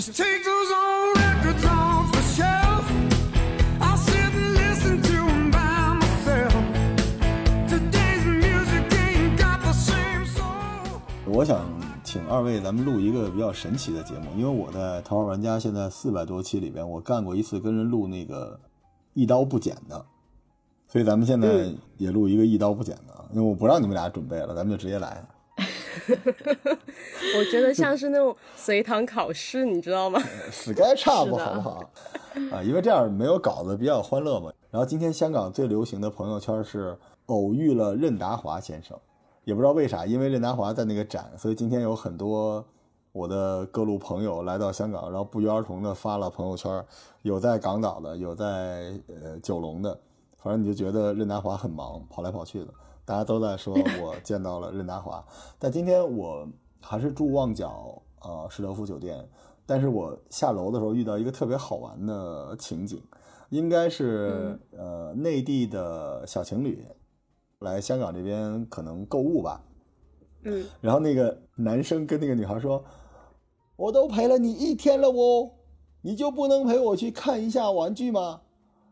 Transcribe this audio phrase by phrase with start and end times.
[0.00, 2.90] Just take those old records off the shelf.
[3.82, 6.64] I'll sit and listen to 'em by myself.
[7.68, 11.02] Today's music ain't got the same soul.
[11.26, 11.66] 我想
[12.02, 18.58] 请二位咱们录一个比较神奇的节目，因为我在《桃花玩家》现在四百多期里边，我干过一次跟人录那个
[19.12, 20.06] 一刀不剪的，
[20.88, 25.22] 所以咱们现在也录一个一刀不剪的，啊因为我不让你们俩准备了，咱们就直接来。
[27.38, 30.20] 我觉得像是那种随堂考试，你知道吗？
[30.50, 31.90] 死该差不是的好不好？
[32.52, 34.52] 啊，因为这样没有稿子比较欢乐嘛。
[34.70, 38.96] 然后今天香港最流行的朋友圈是偶遇了任达华先生，
[39.44, 42.64] 也不知道为啥，因为任达华在那个展，所以今天有很多
[43.12, 46.84] 我的各路朋友来到香港，然后不约而同的发了朋友圈，
[47.22, 49.98] 有在港岛的，有在呃九龙的，
[50.38, 52.68] 反正你就觉得任达华很忙，跑来跑去的，
[53.10, 55.24] 大家都在说我见到了任达华。
[55.58, 56.46] 但今天我
[56.80, 59.28] 还是住旺角呃士德福酒店，
[59.66, 63.02] 但是我下楼的时候遇到一个特别好玩的情景，
[63.48, 66.86] 应该是、呃内地的小情侣
[67.58, 69.60] 来香港这边可能购物吧，
[70.44, 72.84] 嗯，然后那个男生跟那个女孩说
[73.74, 75.50] ：“我都陪了你一天了哦，
[76.02, 78.42] 你就不能陪我去看一下玩具吗？”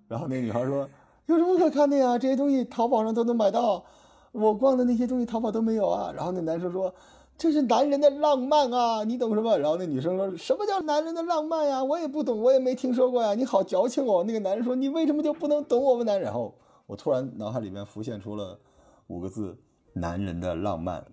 [0.09, 0.89] 然后那女孩说
[1.27, 2.19] ：“有什么可看的呀？
[2.19, 3.85] 这些东西淘宝上都能买到，
[4.33, 6.95] 我逛的那些东西淘宝都没有啊。”然后那男生说
[7.37, 11.83] ：“这是男人的浪漫啊，你懂什么？”然后那女生说：“什么叫男人的浪漫呀？
[11.83, 13.35] 我也不懂，我也没听说过呀。
[13.35, 16.55] 你好矫情哦。”那个男人说：“你为什么就不能懂我们男人？”然后
[16.87, 18.59] 我突然脑海里面浮现出了
[19.07, 19.57] 五个字：
[19.93, 21.05] 男人的浪漫。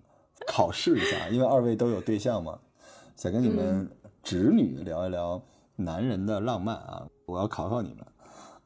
[0.46, 2.58] 考试一下，因为二位都有对象嘛，
[3.16, 3.90] 想跟你们
[4.22, 5.40] 直女聊一聊
[5.76, 8.06] 男人的浪漫啊，我要考考你们。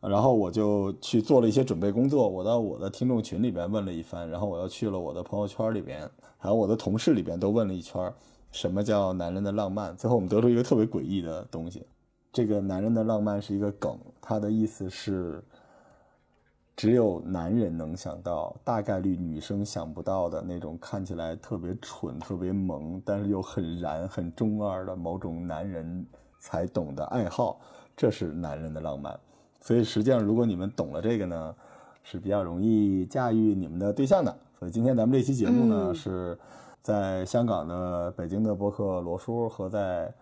[0.00, 8.10] 然后我就去做了一些准备工作，我到我的听众群里边问了一番，然后我又去了我的朋友圈里边，还有我的同事里边都问了一圈，
[8.50, 9.94] 什么叫男人的浪漫？
[9.96, 11.84] 最后我们得出一个特别诡异的东西，
[12.32, 15.44] 这个男人的浪漫是一个梗，它的意思是
[16.74, 26.06] 只有男人能想到，大概率女生想不到的那种看起来特别蠢、特别萌，但是又很燃、很中二的某种男人
[26.38, 27.60] 才懂的爱好，
[27.94, 29.20] 这是男人的浪漫。
[29.60, 31.54] 所以实际上，如果你们懂了这个呢，
[32.02, 34.36] 是比较容易驾驭你们的对象的。
[34.58, 36.38] 所以今天咱们这期节目呢，嗯是
[36.82, 40.12] 在香港的、北京的播客罗叔和在，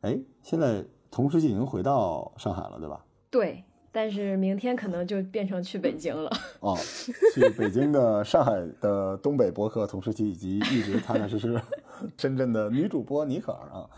[0.00, 3.04] 哎，现在同时已经回到上海了，对吧？
[3.30, 6.30] 对，但是明天可能就变成去北京了。
[6.60, 6.76] 哦，
[7.34, 11.60] 去北京的、上海的东北播客同时期，以及一直踏踏实实
[12.16, 13.88] 深圳的女主播尼可儿啊，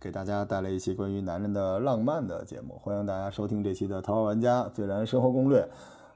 [0.00, 5.60] 给大家带来一期关于男人的浪漫的节目，欢迎大家收听这期的《桃花玩家最燃生活攻略》。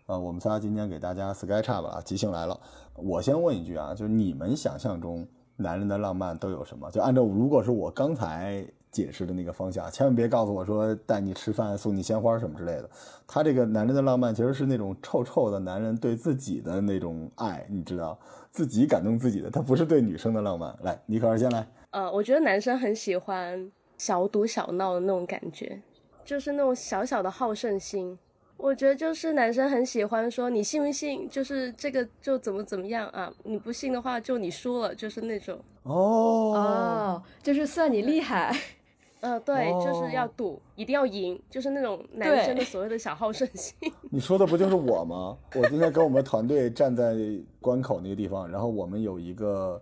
[0.07, 2.59] 呃，我们仨今天给大家 Sky 差吧啊，即兴来了。
[2.95, 6.91] 我先问一句啊，就是你们想象中男人的浪漫都有什么？
[6.91, 12.89] 就按照如果是我刚才解释的那个方向，千万别告诉我说带你吃饭、送你鲜花什么之类的。
[13.27, 18.19] 他这个男人的浪漫其实是那种臭臭的男人对自己的那种爱，你知道，
[18.51, 20.75] 自己感动自己的，他不是对女生的浪漫。
[20.81, 21.67] 来，尼克尔先来。
[21.95, 25.81] 呃，我觉得男生很喜欢小赌小闹的那种感觉，
[26.25, 28.19] 就是那种小小的好胜心。
[28.57, 35.57] 我觉得就是男生很喜欢说你信不信，就是这个就怎么怎么样啊，你不信的话就你输了，就是那种。
[35.85, 38.53] 哦哦，就是算你厉害。
[39.21, 43.73] 呃，对，哦就是要赌，一定要赢，就是那种男生的所谓的小好胜心。
[44.11, 45.39] 你说的不就是我吗？
[45.55, 47.15] 我今天跟我们团队站在
[47.61, 49.81] 关口那个地方，然后我们有一个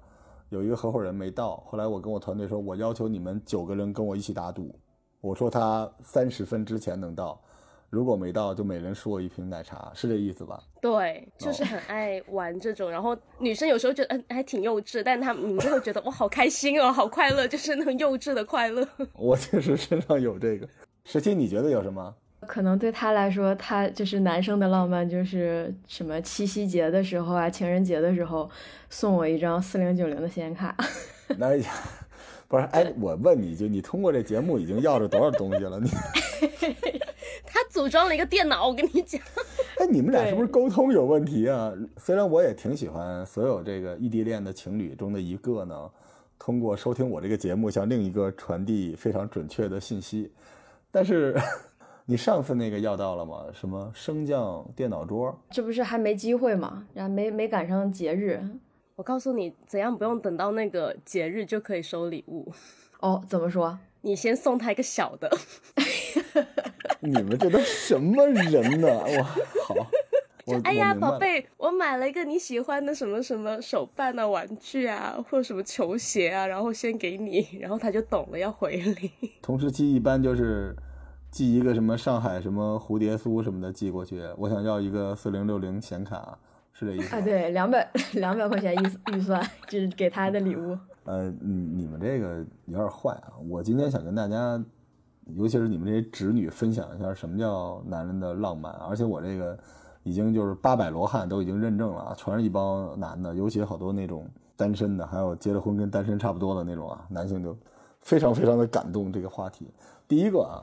[0.53, 4.79] 有一个合伙人没到，后来我跟我团队说，我要求你们九个人跟我一起打赌，
[5.23, 7.41] 我说他三十分之前能到，
[7.89, 10.63] 如果没到就每人输我一瓶奶茶，是这意思吧？
[10.83, 18.87] 对，就是很爱玩这种，然后女生有时候觉得嗯还挺幼稚，但他们你们就会觉得哇好开心哦，好快乐，就是那种幼稚的快乐。
[19.17, 20.69] 我确实身上有这个。
[21.05, 22.15] 十七，你觉得有什么？
[22.47, 28.51] 可能对他来说，他就是男生的浪漫，就是什么七夕节的时候啊，情人节的时候
[28.91, 30.77] 送我一张四零九零的显卡。
[31.39, 31.57] 那，
[32.49, 35.81] 不是，哎，我问你就你通过这节目已经要着多少东西了？
[35.81, 35.89] 你
[37.47, 39.21] 他组装了一个电脑，我跟你讲，
[39.79, 41.73] 哎，你们俩是不是沟通有问题啊？
[41.97, 45.91] 虽然我也挺喜欢所有这个异地恋的情侣中的一个呢，
[46.39, 50.31] 通过收听我这个节目向另一个传递非常准确的信息，
[50.91, 51.35] 但是
[52.07, 53.47] 你上次那个要到了吗？
[53.53, 55.39] 什么升降电脑桌？
[55.51, 56.87] 这不是还没机会吗？
[56.95, 58.43] 然后没没赶上节日。
[58.97, 62.53] 我告诉你怎样不用等到那个节日就可以收礼物，
[63.01, 63.79] 哦，怎么说？
[64.03, 65.31] 你先送他一个小的，
[67.01, 68.89] 你们这都什么人呢？
[69.17, 69.23] 哇，
[69.67, 69.75] 好，
[70.45, 79.11] 我哎呀，宝贝，我买了一个你喜欢的什么什么手办啊、玩具啊，或者什么球鞋啊，然后先给你，然后他就懂了要回礼。
[79.41, 80.77] 同时期一般就是
[81.33, 86.39] 寄一个什么上海什么蝴蝶酥什么的寄过去，我想要一个四零六零显卡，
[86.75, 87.23] 是这意思吗？
[87.23, 90.79] 啊，对，两百两百块钱预预算，就是给他的礼物。
[91.05, 93.33] 呃，你你们这个有点坏啊！
[93.49, 94.63] 我今天想跟大家，
[95.35, 99.59] 尤其是你们这些侄女分享一下什么叫男人的浪漫，而且我这个
[100.03, 107.57] 已经就是八百罗汉都已经认证了啊，全是一帮男的，尤其好多那种单身的，还有结了婚跟单身差不多的那种啊，男性就
[108.03, 109.67] 非常非常的感动这个话题。
[110.07, 110.63] 第一个啊，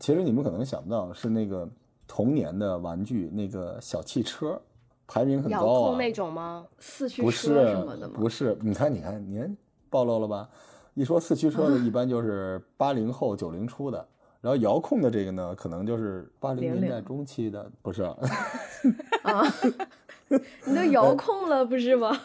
[0.00, 1.68] 其实你们可能想不到是那个
[2.06, 4.60] 童年的玩具，那个小汽车，
[5.06, 5.88] 排名很遥高啊。
[5.88, 6.66] 控那种吗？
[6.78, 8.14] 四驱不车是什么的吗？
[8.16, 9.56] 不是，你看，你看，您
[9.90, 10.48] 暴露了吧？
[10.94, 14.06] 一说四驱车的， 一般就是八零后、九零初的，
[14.40, 18.02] 然后遥控的这个呢，可能就是八零年代中期的，不是？
[19.22, 19.42] 啊，
[20.66, 22.16] 你都遥控了不是吗？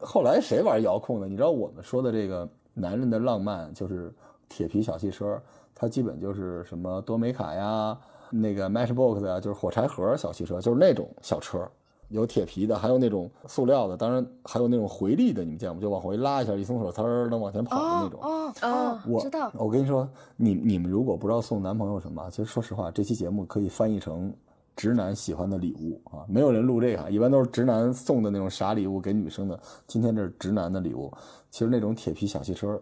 [0.00, 1.26] 后来谁玩遥控的？
[1.26, 4.12] 你知道我们说的这个男人的浪漫，就是
[4.48, 5.40] 铁皮小汽车，
[5.78, 7.96] 它基本就是什么多美卡呀、
[8.30, 11.66] 那个 Matchbox 呀，就是火柴盒小汽车，就是那种小车。
[12.08, 15.78] 有铁皮的，还有那种塑料的，当然还有那种回力的，你们见过？
[15.78, 18.18] 就往回拉一下，一松手，呲儿能往前跑的那种。
[18.22, 19.52] 哦哦我知道。
[19.54, 24.32] 我跟你说，你你们如果不知道送男朋友什么，其实说实话，这期节目可以翻译成
[24.74, 26.24] 直男喜欢的礼物啊。
[26.26, 29.60] 没有人录这个啊，一般都是直男送的那种傻礼物给女生的。
[29.86, 31.12] 今天这是直男的礼物，
[31.50, 32.80] 其实那种铁皮小汽车，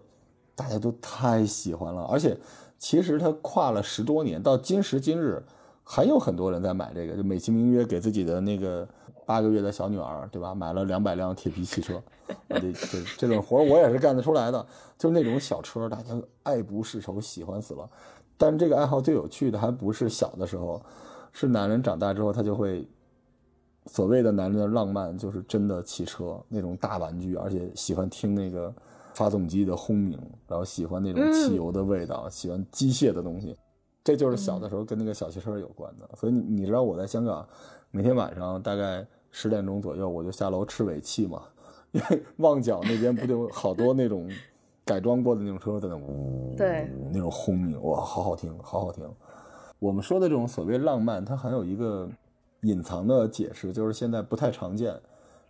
[0.55, 2.39] 大家都太喜欢了，而且
[2.79, 5.43] 其实它跨了十多年，到今时今日，
[5.83, 8.87] 还有很多人在买这个，就美其名曰给自己的那个
[9.25, 10.55] 八个月的小女儿，对吧？
[10.55, 11.97] 买了两百辆铁皮汽车，
[12.27, 14.67] 啊这这这种活我也是干得出来的。
[14.99, 17.89] 就是那种小车，大家爱不释手，喜欢死了。
[18.39, 20.81] 但这个爱好最有趣的还不是小的时候，
[21.33, 22.87] 是男人长大之后，他就会
[23.87, 28.75] 所谓的男人的浪漫，就是真的汽车那种大玩具，而且喜欢听那个
[29.17, 33.57] 发动机的轰鸣，然后喜欢那种汽油的味道，喜欢机械的东西。
[34.05, 36.07] 这就是小的时候跟那个小汽车有关的。
[36.15, 37.49] 所以你你知道我在香港
[37.91, 41.45] 每天晚上大概十点钟左右，我就下楼吃尾气嘛，
[41.93, 44.31] 因为旺角那边不就好多那种
[44.85, 49.03] 改装过的那种车在那呜对那种轰鸣，哇，好好听，好好听。
[49.79, 52.07] 我们说的这种所谓浪漫，它还有一个
[52.61, 54.93] 隐藏的解释，就是现在不太常见，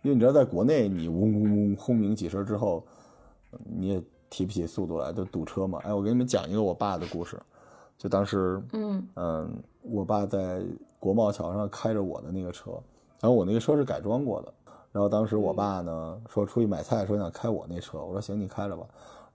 [0.03, 2.83] 因为你知道，在国内你嗡嗡嗡轰鸣几声之后，
[3.63, 5.79] 你也提不起速度来，就堵车嘛。
[5.83, 7.39] 哎，我给你们讲一个我爸的故事，
[7.97, 10.61] 就当时，嗯嗯，我爸在
[10.99, 12.71] 国贸桥上开着我的那个车，
[13.19, 14.53] 然后我那个车是改装过的。
[14.91, 18.83] 然后当时我爸呢说出去买菜，说想开我那车，我说行，你开着吧。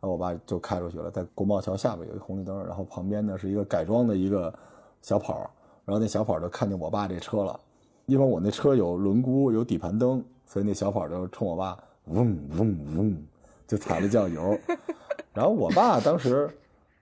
[0.00, 4.52] 然后我爸就开出去了，在国贸桥下边有一个红绿灯，然后旁边呢是一个改装的一个
[5.00, 5.48] 小跑，
[5.84, 7.60] 然后那小跑就看见我爸这车了，
[8.06, 13.16] 因为我那车有轮毂有底盘灯，所以那小跑就冲我爸嗡嗡嗡
[13.66, 14.58] 就踩了脚油，
[15.32, 16.50] 然后我爸当时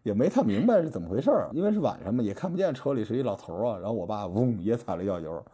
[0.03, 3.79] 也没太明白是怎么回事儿，因为是晚上嘛，也看不见车里是一老头儿啊。
[3.79, 5.45] 然后我爸嗡也踩了脚油，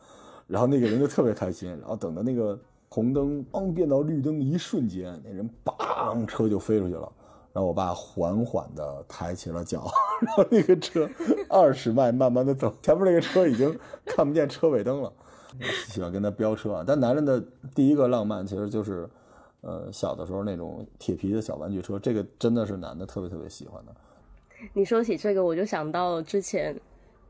[0.46, 1.70] 然后那个人就特别开心。
[1.80, 2.58] 然后等到那个
[2.88, 7.10] 红灯刚变到绿灯一瞬间，那人梆车就飞出去了。
[7.52, 11.08] 然后我爸缓缓地抬起了脚，然后那个车
[11.48, 15.10] 二十迈慢慢地走，前面那个车已经看不见车尾灯了。
[15.88, 17.42] 喜欢跟他飙车啊，但男人的
[17.74, 19.08] 第一个浪漫其实就是，
[19.66, 23.92] 呃，小的时候那种铁皮的小玩具车，这个真的是男的特别特别喜欢的。
[24.72, 26.80] 你说起这个，我就想到之前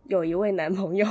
[0.04, 1.06] 有一位男朋友，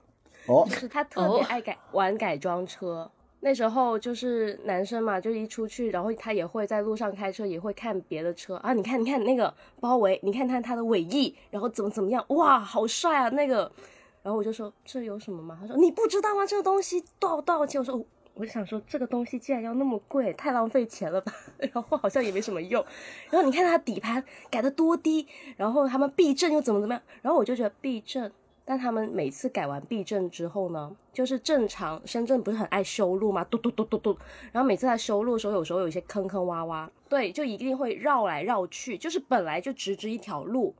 [0.48, 3.10] 哦就，是他特别爱改、玩改装车。
[3.40, 8.72] 那时候就是男生嘛，就一出去，然后他也会在路上开车，也会看别的车啊。
[8.72, 13.28] 你看，你看那个包围，你看看他的尾翼，然后怎么怎么样，哇，好帅啊！
[13.28, 13.70] 那个，
[14.22, 15.58] 然后我就说这有什么吗？
[15.60, 16.46] 他说你不知道吗？
[16.46, 17.78] 这个东西多少多少钱？
[17.80, 18.02] 我说
[18.34, 21.32] 我就想说这个东西竟然要那么贵，太浪费钱了吧？
[21.72, 22.84] 然后好像也没什么用。
[23.30, 27.02] 然后你看它底盘改的多低，然后他们避震又怎么怎么样？
[27.22, 28.30] 然后我就觉得避震。
[28.62, 33.42] 但他们每次改完避震之后呢，就是正常深圳不是很爱修路吗？
[33.50, 34.16] 嘟嘟嘟嘟嘟，
[34.52, 40.72] 然后每次在修路的时候，有时候有一些坑坑洼洼，对，就一定会绕来绕去，就是本来就直直一条路，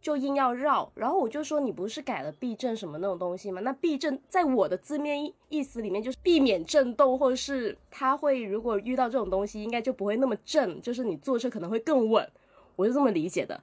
[0.00, 0.90] 就硬要绕。
[0.94, 3.60] 然后我就说，你不是改了避震什么那种东西吗？
[3.62, 12.28] 那避震在我的字面意思里面就是避免震动，或者是它会如果遇到这种东西，应该就不会那么震，就是你坐车可能会更稳，
[12.76, 13.60] 我是这么理解的。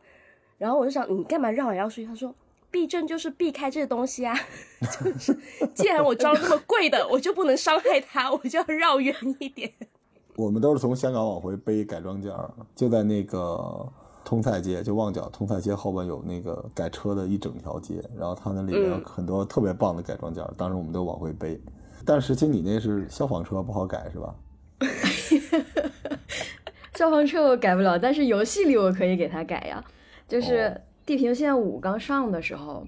[0.57, 2.05] 然后我就想，你干嘛绕来绕去？
[2.05, 2.33] 他说。
[2.71, 4.35] 避震就是避开这些东西啊，
[5.01, 5.33] 就是
[5.73, 9.71] 既然我装了这么贵的，我就不能伤害它，我就要绕远一点。
[10.35, 13.89] 我们都是从香港往回背改装件儿，就在那个
[14.25, 21.61] 通菜街，就旺角通菜街后边有那个改车的一整条街，然后它那里面有嗯很多特别棒的改装件儿，当时我们都往回背。
[22.03, 24.35] 但是实际你那是消防车，不好改是吧？
[26.95, 29.83] 消防车我改不了，但是游戏里我可以给它改呀。
[30.27, 30.73] 就是哦
[31.05, 32.85] 《地平线五》刚上的时候，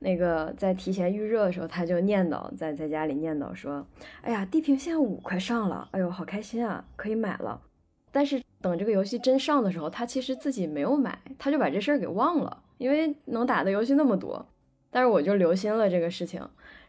[0.00, 3.84] 那个在提前预热的时候，他就念叨在在家里念叨说
[4.22, 7.60] ：“哎呀，《地平线五》快上了，哎呦，好开心啊，可以买了。”
[8.14, 14.46] 但是等这个游戏真上的时候，他其实自己没有买，他就把这事儿给忘了，因为能打的游戏那么多。
[14.88, 16.40] 但是我就留心了这个事情，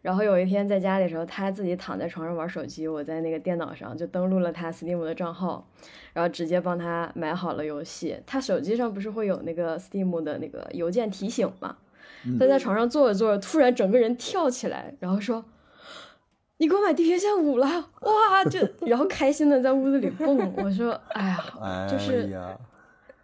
[0.04, 5.68] 然后有一天在家里的时候，他自己躺在床上玩手机，我在那个电脑上就登录了他 Steam 的账号，
[6.14, 8.16] 然后直接帮他买好了游戏。
[8.28, 11.78] 他手机上不是会有那个 Steam 的那个邮件提醒吗？
[12.40, 15.44] 他在床上坐着坐着，突然整个人跳起来，然后说
[16.58, 17.68] ：“你给我买《地平线五》了！”
[18.02, 20.54] 哇，就 然后开心的在屋子里蹦。
[20.58, 22.30] 我 说：“哎呀，哎就是，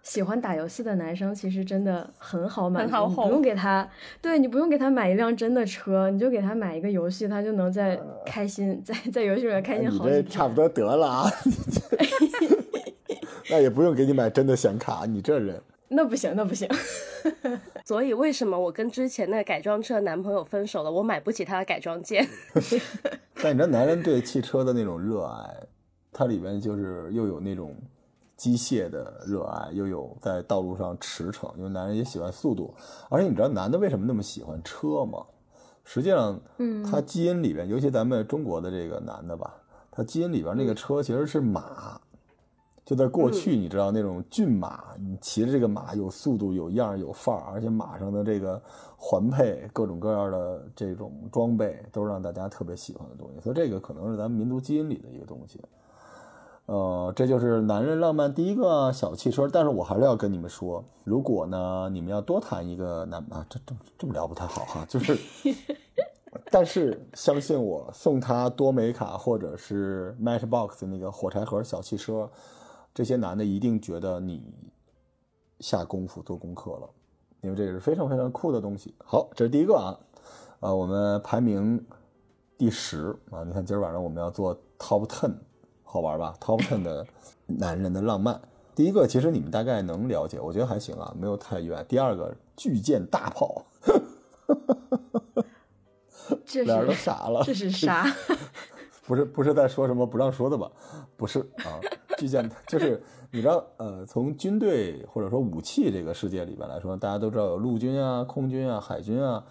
[0.03, 3.87] 喜欢打游戏的男生其实真的很好满足，很好哄你不用给他，
[4.21, 10.23] 对你不用给他买一辆真的车，你就给他买一个游戏，他就能在开心在在游戏里面开心好几天。
[10.25, 11.29] 这差不多得了啊！
[13.49, 15.61] 那也不用给你买真的显卡，你这人。
[15.93, 16.67] 那不行，那不行。
[17.85, 20.91] 所以为什么我跟之前那个改装车的男朋友分手了？
[20.91, 22.25] 我买不起他的改装件。
[23.43, 25.67] 但你知道，男人对汽车的那种热爱，
[26.11, 27.75] 它里边就是又有那种
[28.37, 32.73] 机械的热爱，又有在道路上驰骋，因为男人也喜欢速度。
[33.09, 35.25] 而且你知道男的为什么那么喜欢车吗？
[35.83, 39.55] 实际上，嗯他基因里边，尤其咱们中国的这个男的吧，
[39.91, 42.00] 他基因里边那个车其实是马。
[42.91, 48.61] 就在过去，你知道那种骏马，你骑着这个马有速度、有样儿、有范儿，而且马上的这个
[48.97, 53.39] 环配、各种各样的这种装备，都是让大家特别喜欢的东西。
[53.39, 55.61] 所以这个可能是咱们民族基因里的一个东西。
[56.65, 59.47] 呃，这就是男人浪漫第一个小汽车。
[59.47, 65.17] 但是我还是要跟你们说，如果呢你们要多谈一个男啊，这这这么聊不太好哈，就是。
[66.49, 72.29] 但是相信我，送他多美卡或者是 Matchbox 那个火柴盒小汽车，
[72.93, 74.43] 这些男的一定觉得你
[75.59, 76.89] 下功夫做功课了，
[77.41, 78.93] 因为这个是非常非常酷的东西。
[78.97, 79.97] 好，这是第一个啊，
[80.59, 81.85] 呃，我们排名
[82.57, 85.33] 第十啊，你看今儿晚上我们要做 Top Ten，
[85.83, 87.07] 好玩吧？Top Ten 的
[87.45, 88.41] 男人的浪漫，
[88.75, 91.85] 第一个其实你们大概能了解，我觉得还行啊，没有太远。
[91.87, 93.65] 第二个巨舰大炮，
[96.45, 98.05] 这俩人都是傻了，这是啥？
[99.07, 100.71] 不是不是在说什么不让说的吧？
[101.17, 101.79] 不是啊，
[102.21, 103.01] 巨舰就是
[103.33, 109.43] 你知道呃，从军队或者说武器这个世界里边来说，大家都知道有陆军啊、空军啊、海军啊，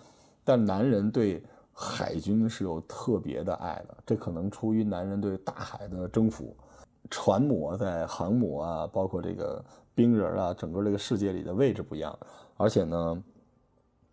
[0.45, 6.55] 但男人对海军是有特别的爱的，这可能出于男人对大海的征服。
[7.09, 9.65] 船母在航母啊，包括这个
[9.97, 12.17] 兵人啊，整个这个世界里的位置不一样，
[12.57, 13.21] 而且呢，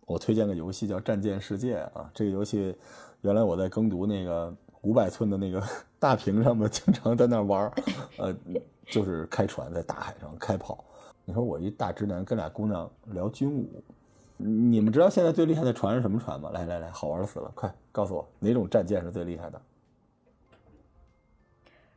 [0.06, 2.74] 我推荐个游戏叫《战舰世界》啊，这个游戏
[3.20, 4.52] 原来我在耕读那个
[4.88, 5.62] 五百寸的那个
[6.00, 7.70] 大屏上面，经常在那玩儿，
[8.16, 8.34] 呃，
[8.86, 10.82] 就是开船在大海上开跑。
[11.26, 13.68] 你说我一大直男跟俩姑娘聊军武，
[14.38, 16.48] 你们知道现在最厉害的船是什么船吗？
[16.54, 19.60] 来来来，好玩死了，快告诉我哪种战舰是最厉害的？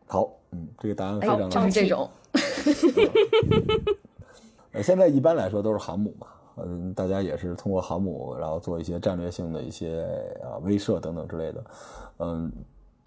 [0.05, 2.09] 好，嗯，这个答案非常哎，的就是这种。
[4.73, 10.03] 呃，现在一般来说都是航母嘛，嗯，大家也是通过航母，然后做一些战略性的一些
[10.43, 11.63] 啊威慑等等之类的，
[12.19, 12.51] 嗯，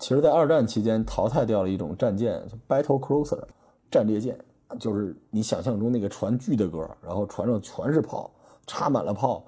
[0.05, 3.43] 其实，在二战期间淘汰掉了一种战舰就，Battle Cruiser
[3.91, 4.39] 战列舰，
[4.79, 8.31] 就是你想象中那个船巨的个儿，然后船上全是炮，
[8.67, 9.43] 插满了炮，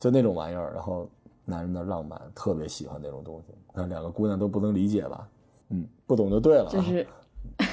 [0.00, 1.08] 就那种玩意儿，然后
[1.44, 5.28] 男人的浪漫，特别喜欢那种东西，那两个姑娘都不能理解吧？
[5.68, 7.06] 嗯，不懂就对了、啊，就是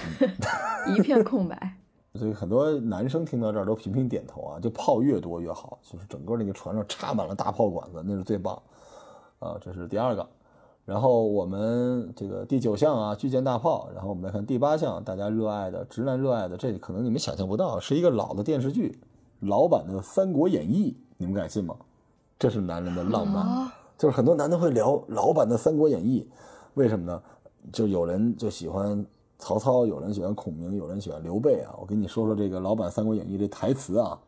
[0.95, 1.77] 一片空白。
[2.13, 8.61] 所以很多男生听到这儿都频频点头啊，就炮越多越好，就是整个那个船上插满了大炮管子，那是最棒，
[9.39, 10.29] 啊，这是第二个。
[10.89, 13.87] 然后我们这个第九项啊，巨舰大炮。
[13.93, 18.97] 然后我们来看第八项，大家热爱的直男热爱的，这可能你们想象不到，是一个老的电视剧，
[19.41, 21.75] 老版的《三国演义》，你们敢信吗？
[22.39, 23.69] 这是男人的浪漫，
[23.99, 26.27] 就是很多男的会聊老版的《三国演义》，
[26.73, 27.21] 为什么呢？
[27.71, 29.05] 就有人就喜欢
[29.37, 31.75] 曹操，有人喜欢孔明，有人喜欢刘备啊。
[31.79, 34.19] 我跟你说说这个老版《三国演义》这台词啊，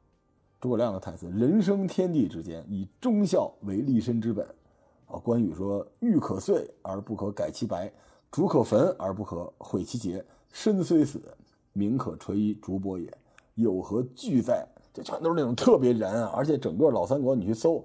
[0.60, 4.46] 诸葛亮的台词：“人生天地之间，以忠孝为立身之本。”
[5.12, 7.92] 啊，关羽说：“玉可碎而不可改其白，
[8.32, 10.24] 竹可焚而不可毁其节。
[10.52, 11.22] 身虽死，
[11.74, 13.12] 名可垂于竹帛也。
[13.56, 16.32] 有何惧哉？”这全都是那种特别燃啊！
[16.36, 17.84] 而且整个老三国你去搜，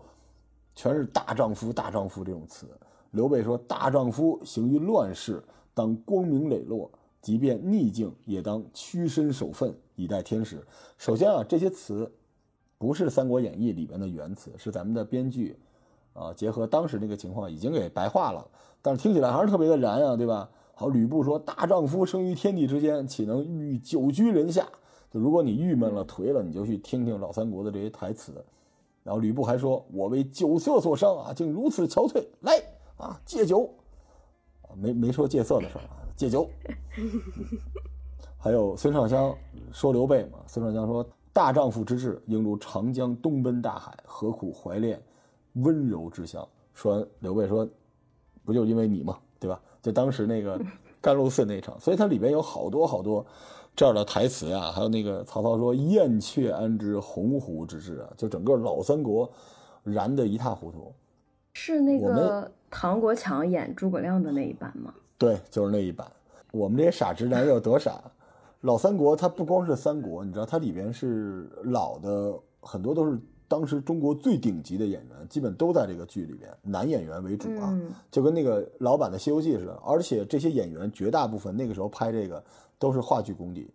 [0.75, 2.66] 全是大丈夫、大丈夫这种词。
[3.12, 5.42] 刘备说：“大丈夫行于乱世，
[5.73, 6.90] 当光明磊落；
[7.23, 10.64] 即便逆境，也当屈身守分，以待天时。”
[10.99, 12.11] 首先啊，这些词
[12.76, 15.56] 不是《三国演义》里面的原词，是咱们的编剧
[16.17, 18.47] 啊，结合当时那个情况已经给白话了，
[18.81, 20.49] 但是听起来还是特别的燃啊，对吧？
[20.75, 24.67] 好，吕布说：“大丈夫生于天地之间，岂能欲久居人下？”
[25.11, 28.45] 就如果你郁闷了、颓了，你就去听听老三国的这些台词。
[29.03, 32.63] 然后吕布还说：“我为酒色所伤啊，竟如此憔悴，来
[32.99, 33.71] 啊，戒酒。”，
[34.77, 36.47] 没没说戒色的事儿啊，戒酒。
[38.37, 39.35] 还有孙尚香
[39.73, 45.01] 说刘备嘛，孙尚香说：“大丈夫之志，应如长江东奔大海，何苦怀恋
[45.57, 47.69] 温柔之乡？”说完，刘备说
[48.45, 49.19] ：“不就因为你吗？
[49.39, 49.61] 对吧？
[49.83, 50.61] 就当时那个
[51.01, 53.25] 甘露寺那场，所以它里边有好多好多
[53.75, 59.31] 这样的台词呀，还有那个曹操说‘燕雀安知鸿鹄之志’啊，就整个老三国
[59.85, 60.93] 燃得一塌糊涂。
[61.55, 64.93] 是那个唐国强演诸葛亮的那一版吗？
[65.17, 66.07] 对，就是那一版。
[66.53, 67.99] 我们这些傻直男有多傻？
[68.63, 79.73] 老三国它不光是三国，你知道它里边是老的很多都是当时中国最顶级的演员，基本都在这个剧里边，男演员为主啊，嗯就跟那个老版的《西游记》似的。
[79.85, 82.43] 而且这些演员绝大部分那个时候拍这个
[82.79, 83.71] 都是话剧功底，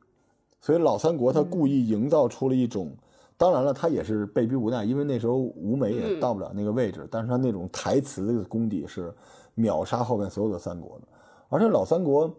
[0.60, 2.92] 所以老三国他故意营造出了一种，
[3.38, 9.13] 当然了，他也是被逼无奈，因为那时候吴美也到不了那个位置，但是他那种台词的功底是
[9.56, 11.08] 秒杀后面所有的三国的，
[11.50, 12.34] 而且老三国。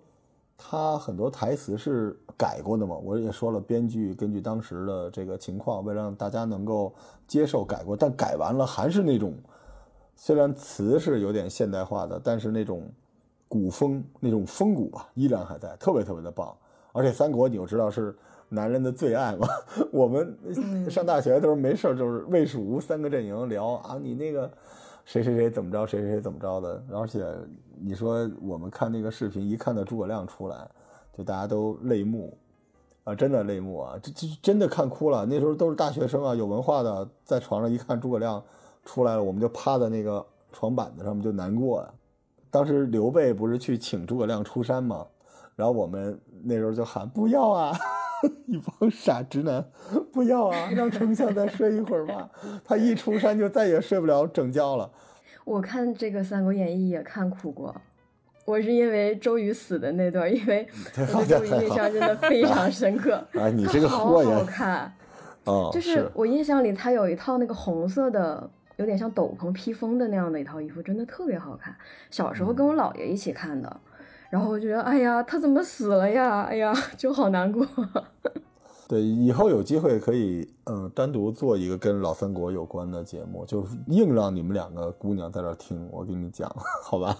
[0.57, 6.95] 他很多台词是改过的嘛，我也说了，编剧根据当时的这个情况，为了让大家能够
[7.27, 9.35] 接受改过，但改完了还是那种，
[10.17, 12.89] 虽然词是有点现代化的，但是那种
[13.49, 16.57] 古风那种风骨吧，依然还在，特别特别的棒。
[16.93, 18.15] 而且三国你就知道是
[18.51, 19.49] 男人的最爱嘛，
[19.91, 20.37] 我们
[20.91, 24.51] 上大学的时候没事就是魏蜀吴三个阵营聊啊，你那个
[25.05, 27.27] 谁谁谁怎么着，谁谁谁怎么着的，而且
[27.81, 30.69] 你说我们看那个视频，一看到诸葛亮出来，
[31.17, 32.37] 就大家都泪目
[33.05, 35.27] 啊，真的泪目啊，这这真的看哭了。
[35.27, 38.43] 那时候都是大学生啊，有文化的，在床上一看诸葛亮
[38.85, 41.93] 出来了，我们就趴在那个床板子上面就难过啊、
[42.51, 45.07] 当时刘备不是去请诸葛亮出山吗？
[45.57, 47.73] 然后我们那时候就喊不要啊，
[48.47, 49.65] 一帮傻直男，
[50.13, 52.29] 不要啊，让丞相再睡一会儿吧。
[52.65, 54.91] 他一出山就再也睡不了整觉了。
[55.45, 57.75] 我看这个《三国演义》也看哭过，
[58.45, 60.67] 我是因为周瑜死的那段，因为
[61.15, 63.23] 我对周瑜印象真的非常深刻。
[63.33, 64.93] 哎，你这个好货呀好，看，
[65.45, 71.75] 哦，就是我印象里他有一套那个红色的，有点像斗篷披风的那样的一套衣服，真的特别好看。
[72.09, 73.81] 小时候跟我姥爷一起看的，
[74.33, 76.45] 然后我觉得，哎呀，他怎么死了呀？
[76.45, 77.66] 哎呀，就好难过。
[78.88, 86.51] 对，以后有机会可以，嗯，单独做一个跟老三国有关的节目，就硬让你们两个姑娘在这儿听，我给你讲，
[86.83, 87.14] 好吧？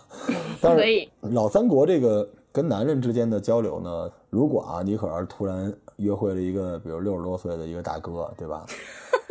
[0.63, 8.65] 但是可以老三国这个跟男人之间的交流呢，如果啊，你可要是突然约会了一个，比如六十多岁的一个大哥，对吧？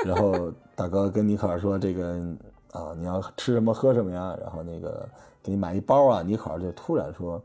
[0.06, 2.14] 然后大哥跟尼可儿说这个
[2.74, 4.38] 啊，你要吃什么喝什么呀？
[4.40, 5.10] 然后那个
[5.42, 7.42] 给你买一包啊，尼可儿就突然说：“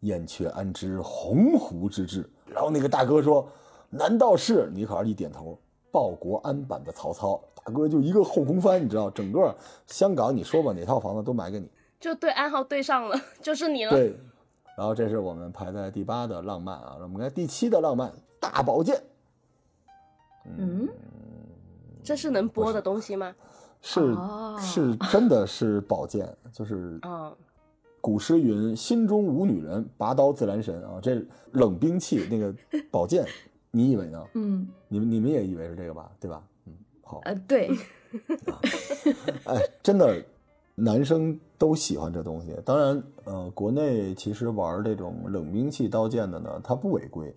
[0.00, 3.46] 燕雀安知鸿鹄之志？”然后那个大哥说
[3.90, 5.58] ：“难道是？”尼可儿一点头，
[5.90, 7.42] 报国安版的曹操。
[7.64, 9.54] 大哥就一个后空翻，你知道，整个
[9.86, 11.70] 香港你说吧，哪套房子都买给你。
[12.00, 13.90] 就对暗号对上了，就是你了。
[13.90, 14.16] 对，
[14.76, 19.02] 然后这是我们排在第八的浪漫啊，我们看第七的浪漫大宝剑。
[20.44, 20.88] 嗯，
[22.02, 23.34] 这是能播的东西吗？
[23.80, 27.36] 是、哦是真的是宝剑，就是嗯，
[28.00, 31.20] 古诗云“心中无女人，拔刀自然神”啊，这
[31.52, 32.54] 冷兵器那个
[32.90, 33.24] 宝剑，
[33.70, 34.24] 你以为呢？
[34.34, 36.10] 嗯，你们你们也以为是这个吧？
[36.20, 36.42] 对吧？
[36.66, 37.70] 嗯，好，呃，对，
[39.44, 40.22] 哎，真的，
[40.74, 42.54] 男生都喜欢这东西。
[42.64, 47.34] 当然，呃，国内其实玩这种冷兵器刀剑的呢，它不违规，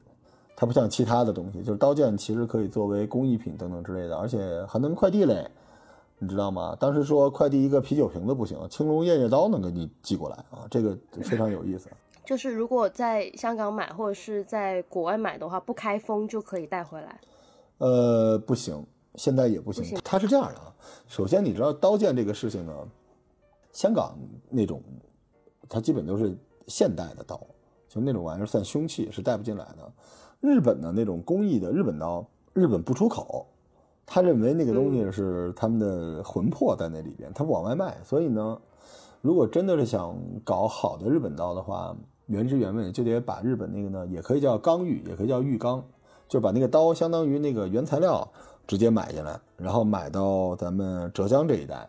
[0.55, 5.49] 它不像其他的东西，就是刀剑其实可以作为工艺品等等之类的，而且还能快递嘞，
[6.21, 6.77] 你知道吗？
[6.79, 11.89] 当时说快递一个啤酒瓶子不行，青龙偃月刀能给你寄过来啊，这个非常有意思。
[12.23, 17.19] 就是如果在香港买或者是在国外买的话，不开封就可以带回来。
[17.79, 19.83] 呃，不行，现在也不行。
[19.83, 20.71] 不行它是这样的啊，
[21.07, 22.73] 首先你知道刀剑这个事情呢，
[23.73, 24.15] 香港
[24.47, 24.79] 那种，
[25.67, 27.41] 它基本都是现代的刀，
[27.89, 29.91] 就那种玩意儿算凶器，是带不进来的。
[30.39, 33.47] 日本的那种工艺的日本刀，日本不出口，
[34.13, 37.95] 他认为那个东西是他们的魂魄在那里边，他不往外卖。
[38.03, 38.59] 所以呢，
[39.21, 41.95] 如果真的是想搞好的日本刀的话，
[42.25, 45.81] 原汁原味就得把日本那个呢，也可以叫钢玉，也可以叫玉钢，
[46.27, 48.27] 就把那个刀相当于那个原材料
[48.67, 51.87] 直接买进来，然后买到咱们浙江这一带。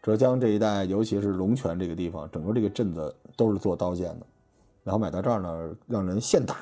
[0.00, 4.26] 浙江这一带，尤其是龙泉这个地方，整个这个镇子都是做刀剑的。
[4.84, 6.54] 然后买到这儿呢，让人现打，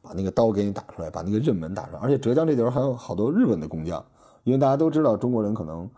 [0.00, 1.98] 把那个刀给你打出来，把那个刃门打出来。
[1.98, 4.04] 而且浙江这地方还有好多日本的工匠，
[4.44, 5.88] 因为大家都知道中国人可能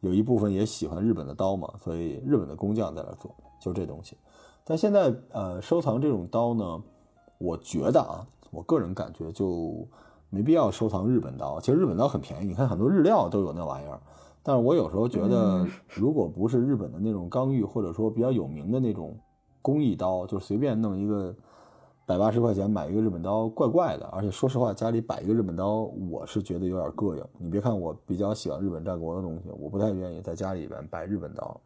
[0.00, 4.16] 有一部分也喜欢日本的刀嘛，所以日本的工匠在那儿做，就这东西。
[4.64, 6.82] 但现在呃，收藏这种刀呢，
[7.38, 9.86] 我觉得啊，我个人感觉就
[10.30, 11.60] 没必要收藏日本刀。
[11.60, 14.00] 其实日本刀很便宜，你看很多日料都有那玩意儿。
[14.42, 19.18] 但是我有时候觉得，如果不是日本的那种刚玉，或者说比较有名的那种
[19.62, 21.34] 工艺刀，就随便弄一个
[22.06, 24.06] 百八十块钱买一个日本刀，怪怪的。
[24.06, 27.24] 而且说实话，家里摆一个日本刀，我是觉得有点膈应。
[27.38, 31.60] 你别看我比较喜欢日本战国的东西，我不太愿意在家里边摆日本刀。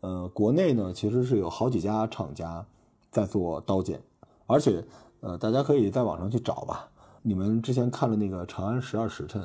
[0.00, 2.64] 呃，国内呢其实是有好几家厂家
[3.10, 4.00] 在做刀剑，
[4.46, 4.84] 而且
[5.20, 6.88] 呃，大家可以在网上去找吧。
[7.22, 9.40] 你们之前看了那个《长安十二时辰》，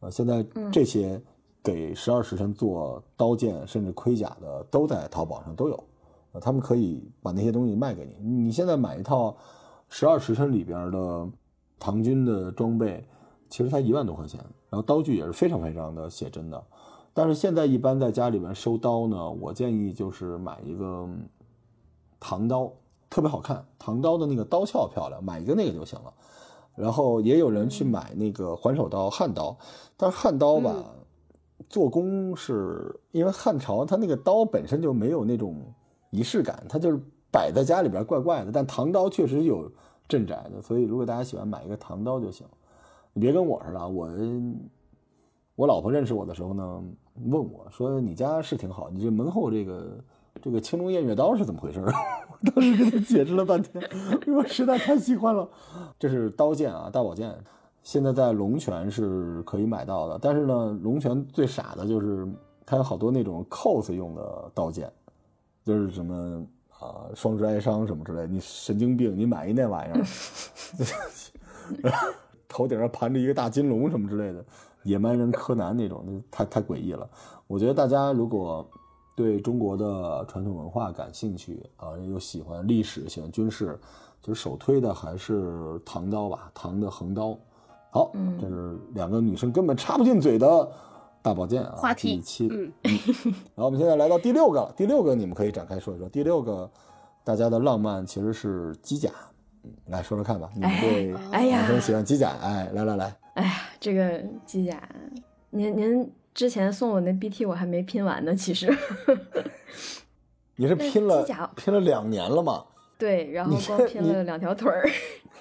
[0.00, 1.20] 呃，现在这些
[1.62, 5.84] 给十二时辰做刀剑甚至盔甲的都在淘宝上都有，
[6.32, 8.28] 呃，他们可以把那些东西卖给你。
[8.28, 9.36] 你现在买一套
[9.88, 11.28] 十二时辰里边的
[11.78, 13.04] 唐军的装备，
[13.48, 14.38] 其实才一万多块钱，
[14.68, 16.62] 然后刀具也是非常非常的写真的。
[17.12, 21.08] 但是现在一般在家里面收刀呢，我建议就是买一个
[22.20, 22.72] 唐刀，
[23.10, 26.12] 特别好看，唐刀的那个刀鞘漂亮，买一个那个就行了。
[26.76, 29.58] 然后也有人去买那个环手刀、汉刀，
[29.96, 30.72] 但是汉刀吧，
[31.68, 35.56] 做工是因为汉朝它那个刀本身就没有那种
[36.10, 38.52] 仪式感，它就是摆在家里边怪怪的。
[38.52, 39.70] 但唐刀确实有
[40.06, 42.46] 镇宅的，所以如果大家喜欢买一个唐刀就行。
[43.12, 44.08] 你别跟我似的，我
[45.56, 46.80] 我老婆认识我的时候呢，
[47.26, 49.98] 问我说：“你家是挺好，你这门后这个
[50.40, 51.80] 这个青龙偃月刀是怎么回事？”
[52.30, 53.82] 我当时给她解释了半天，
[54.28, 55.46] 因为我实在太喜欢了。
[55.98, 57.36] 这是刀剑啊，大宝剑，
[57.82, 60.16] 现在在龙泉是可以买到的。
[60.22, 62.28] 但是呢，龙泉最傻的就是
[62.64, 64.90] 它有好多那种 cos 用的刀剑，
[65.70, 66.44] 就是什么
[66.80, 70.04] 啊双之哀伤什么之类，你神经病，你买一那玩意儿，
[72.48, 74.44] 头顶上盘着一个大金龙什么之类的，
[74.82, 77.08] 野蛮人柯南那种，那太太诡异了。
[77.46, 78.68] 我觉得大家如果
[79.14, 83.78] 对中国的传统文化感兴趣啊，又喜欢历史、喜欢军事，
[84.20, 87.38] 就是首推的还是唐刀吧，唐的横刀。
[87.92, 90.72] 好，这是两个女生根本插不进嘴的
[91.22, 92.48] 大保健啊，话题第七。
[92.48, 96.08] 嗯然后我们现在来到第六个了，第六个你们可以展开说一说。
[96.08, 96.70] 第六个，
[97.24, 99.10] 大家的浪漫其实是机甲，
[99.64, 100.48] 嗯，来说说看吧。
[100.54, 102.30] 你们对哎呀男生喜欢机甲？
[102.42, 104.80] 哎，来来来，哎呀，这个机甲，
[105.50, 108.74] 您您之前送我那 BT 我还没拼完呢，其实。
[110.56, 112.64] 你是拼了机甲拼了两年了吗？
[112.98, 114.86] 对，然后光拼了两条腿儿，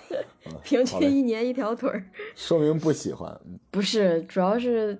[0.63, 2.01] 平均一年一条腿儿。
[2.35, 3.29] 说明不喜欢。
[3.45, 4.97] 嗯不是，主要是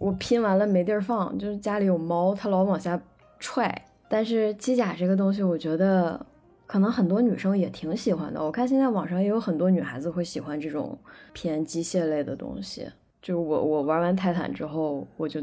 [0.00, 2.98] 我拼完了没地儿放，就是家里有猫，它老往下
[3.38, 3.84] 踹。
[4.08, 6.18] 但是机甲这个东西，我觉得
[6.66, 8.42] 可能很多女生也挺喜欢的。
[8.42, 10.98] 我看现在网上也有很多女孩子会喜欢这种
[11.34, 12.88] 偏机械类的东西。
[13.20, 15.42] 就是我我玩完泰坦之后，我就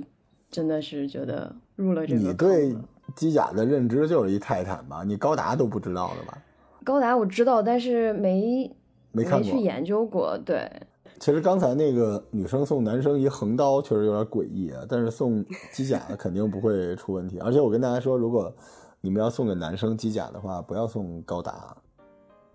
[0.49, 2.75] 真的是觉得入了这个坑你对
[3.15, 5.03] 机甲的认知就是一泰坦吧？
[5.05, 6.35] 你高达都不知道的吧？
[6.83, 8.75] 高达我知道，但是没
[9.11, 9.23] 没。
[9.43, 10.37] 去研究过。
[10.39, 10.69] 对，
[11.19, 17.39] 其实刚才那个女生送男生一横刀确实有点诡异啊，但是送机甲肯定不会出问题。
[17.39, 18.53] 而且我跟大家说，如果
[19.01, 21.75] 你们要送给男生机甲的话，不要送高达，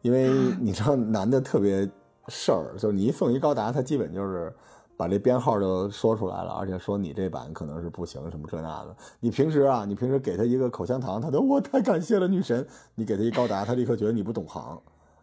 [0.00, 1.88] 因为你知道男的特别
[2.28, 4.54] 事儿，就是你一送一高达，他基本就是
[4.96, 8.94] 把这编号就说出来了，而且说你这版可能是不行，什么这那的。
[9.18, 12.62] 你平时啊，你平时给他一个口香糖，他都我太感谢了女神；
[12.94, 14.80] 你给他一高达，他立刻觉得你不懂行。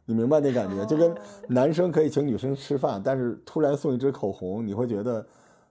[0.09, 0.83] 你明白那感觉？
[0.87, 1.15] 就跟
[1.47, 5.23] 男生可以请女生吃饭，但是突然送一支口红，你会觉得，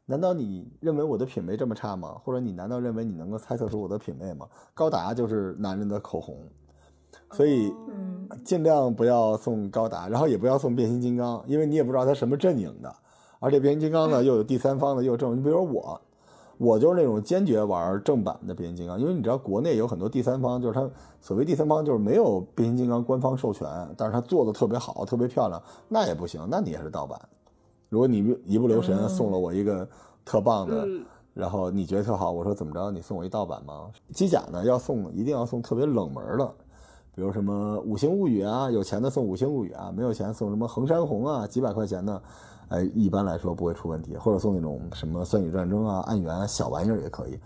[0.07, 2.14] 难道你认为我的品味这么差吗？
[2.22, 4.46] 或者你难道认为你能够猜测出我的品味吗？
[4.74, 6.37] 高达就是男人的口红，
[7.33, 12.94] 所以嗯，尽量不要送高达，然后也不要送变形金刚，因为你也不知道他什么阵营的，
[13.40, 16.01] 而且变形金刚呢 又有第三方的，又有正，你比如说我，
[16.59, 20.90] 我就是那种坚决玩正版的变形金刚，因为你知道国内有很多第三方，就是它
[21.21, 23.66] 所谓第三方就是没有变形金刚官方授权，
[23.97, 27.18] 但是它做的特别好，特别漂亮，那也不行，那你也是盗版。
[27.88, 29.88] 如果你一不留神嗯送了我一个
[30.25, 33.88] 特棒的，嗯然后你觉得特好，我说怎么着，你送我一盗版吗？
[34.12, 36.53] 机甲呢要送，一定要送特别冷门的，
[37.14, 42.21] 比如什么《五星物语》啊，有钱的送《五星物语》啊，没有钱送什么衡山红啊，几百块钱的，
[42.68, 47.38] 哎，一般来说不会出问题，或者送那种什么《酸雨战争》啊、暗源啊小玩意儿也可以。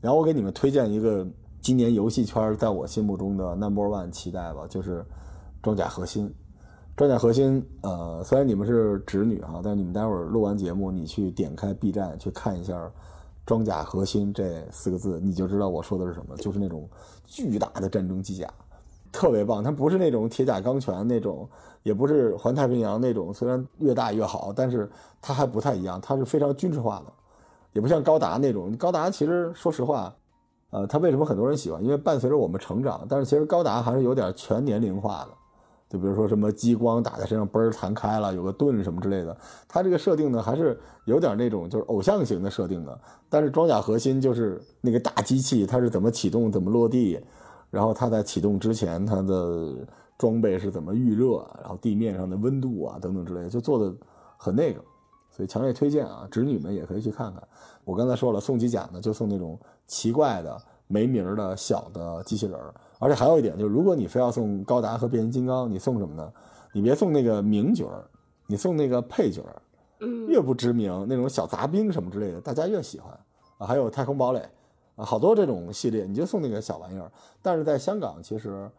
[0.00, 1.26] 然后我给你们推荐一个
[1.60, 5.04] 今年游戏圈在我心目中的 number one 期待吧，就是
[5.62, 6.32] 装甲核心。
[6.96, 12.88] 装甲核心，呃，虽然你们是直女哈，但是你们待会儿录完节目，你去点开 B 站去看一下
[13.44, 16.88] “装甲核心”这四个字，你就知道我说的是什么，就是那种
[17.24, 18.48] 巨大的战争机甲，
[19.14, 19.62] 特别棒。
[19.62, 21.48] 它不是那种铁甲钢拳那种，
[21.84, 24.90] 也不是环太平洋那种，虽然越大越好，但是
[25.22, 27.12] 它还不太一样，它是非常军事化的。
[27.72, 28.76] 也不像高达那种。
[28.76, 30.12] 高达其实说实话，
[30.70, 31.82] 呃，它为什么很多人喜欢？
[31.82, 35.28] 因为伴随着我们成长，但是其实高达还是有点全年龄化的。
[35.88, 39.36] 就比如说什么激光打在身上嘣儿弹开了，有个盾什么之类的，
[39.68, 42.98] 它这个设定呢还是有点那种就是偶像型的设定的。
[43.28, 47.20] 但是装甲核心就是那个大机器，它是怎么启动、怎么落地，
[47.74, 49.74] 然后它在启动之前它的
[50.16, 53.92] 装备是怎么预热，然后地面上的温度啊等等之类的，就做的
[54.36, 54.80] 很那个。
[55.30, 57.42] 所以强烈推荐啊，侄女们也可以去看看。
[57.84, 59.58] 我刚才说了，送机甲呢就送那种
[59.88, 60.56] 奇怪的、
[60.86, 66.32] 没名儿的小的机器人儿，而且还有一点就是，如果你非要送高达和变形金刚，你送什么呢？
[66.72, 68.04] 你别送那个名角儿，
[68.46, 69.62] 你送那个配角儿，
[70.00, 73.12] 嗯，越不知名那种小杂兵什么之类的，大家越喜欢
[73.58, 73.66] 啊。
[73.66, 74.40] 还有太空堡垒
[74.96, 77.10] 啊，好多这种系列，你就送那个小玩意儿。
[77.42, 78.70] 但是在香港，其实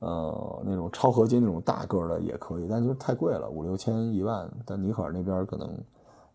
[0.00, 4.50] 呃那种超合金那种大个儿的也可以，但就是太贵了，五六千一万。
[4.64, 5.72] 但尼可尔那边可能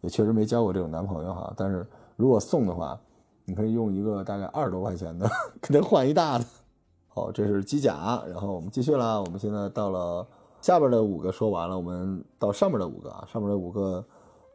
[0.02, 1.54] 也确实没交过这种男朋友哈。
[1.58, 3.00] 但是如果送的话，
[3.46, 5.30] 你可以用一个大概二十多块钱的
[5.62, 6.46] 给他换一大的。
[7.08, 9.20] 好，这是机甲，然后我们继续啦。
[9.20, 10.26] 我们现在到了
[10.62, 14.04] 下边的五个说完了，我们到上面的五个啊，上面的五个，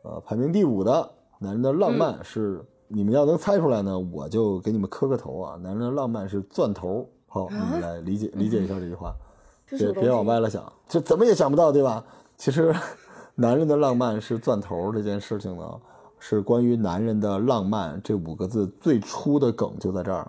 [0.03, 2.63] 呃，排名第五的男人的浪漫是、
[2.93, 5.57] 你们要能猜出来呢，我就给你们磕个头啊。
[5.63, 7.09] 男人的浪漫是钻头。
[7.29, 9.15] 好，你们来理解理解一下这句话，
[9.69, 12.05] 别别往歪了想，这怎么也想不到，对吧？
[12.37, 12.75] 其实，
[13.37, 15.81] 男人的浪漫是钻头这件事情呢，
[16.19, 20.29] 是关于男人的浪漫这五个字最初的梗就在这儿。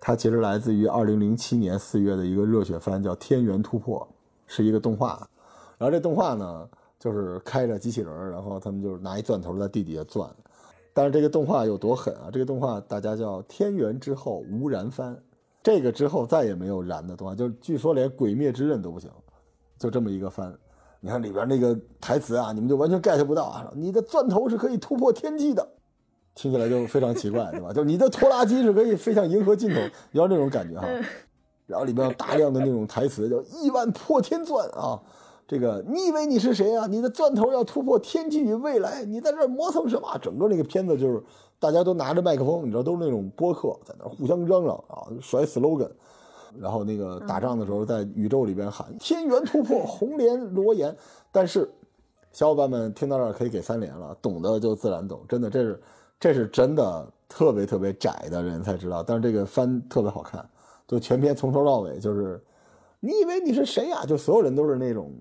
[0.00, 4.00] 它其实来自于二零零七年四月的一个热血番，叫《天元突破》，
[4.46, 5.28] 是一个动画。
[5.76, 6.66] 然后这动画呢，
[6.98, 10.26] 就是开着机器人，然后他们就是拿一钻头在地底下钻。
[10.92, 12.30] 但是这个动画有多狠啊？
[12.32, 15.16] 这个动画大家叫“天元之后无燃番”，
[15.62, 19.10] 这个之后再也没有燃的动画，就是据说连《鬼灭之刃》都不行，
[19.78, 20.52] 就这么一个番。
[21.00, 23.72] 你看里边那个台词啊，你们就完全 get 不到啊！
[23.74, 25.66] 你的钻头是可以突破天际的，
[26.34, 27.72] 听起来就非常奇怪， 对吧？
[27.72, 29.80] 就是你的拖拉机是可以飞向银河尽头，
[30.12, 30.86] 要那种感觉哈。
[31.66, 35.00] 然后里边有大量的那种台词，叫亿万破天钻啊。
[35.50, 36.86] 这个你以为你是谁啊？
[36.86, 40.16] 你的钻头要突破天际与未来，你在这儿磨蹭什么？
[40.22, 41.20] 整个那个片子就是
[41.58, 45.90] 大家都拿着麦克风，你知道都是那种播客在那互相嚷嚷啊，甩 slogan。
[46.56, 50.96] 然后那个打仗的时候，在宇宙里边喊“天元突破，红莲罗岩”。
[51.32, 51.68] 但是
[52.30, 55.20] 小伙伴们听到这儿可以给三连了，懂的就自然懂。
[55.28, 55.80] 真的，这是
[56.20, 59.02] 这是真的特别特别窄的人才知道。
[59.02, 60.48] 但是这个番特别好看，
[60.86, 62.40] 就全篇从头到尾就是，
[63.00, 65.12] 你以为你是谁呀、就所有人都是那种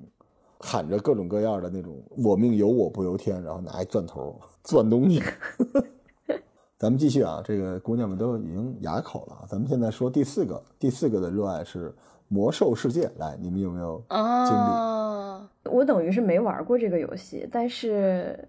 [0.60, 5.24] 喊着各种各样的那种“我命由我不由天”，然后拿一钻头钻东西。
[6.78, 9.46] 咱们继续啊，这个姑娘们都已经哑口了啊。
[9.50, 11.94] 咱们现在说第四个，第四个的热爱是
[12.30, 13.10] 魔兽世界。
[13.18, 14.18] 来，你们有没有经历？
[14.18, 18.48] 啊，我等于是没玩过这个游戏，但是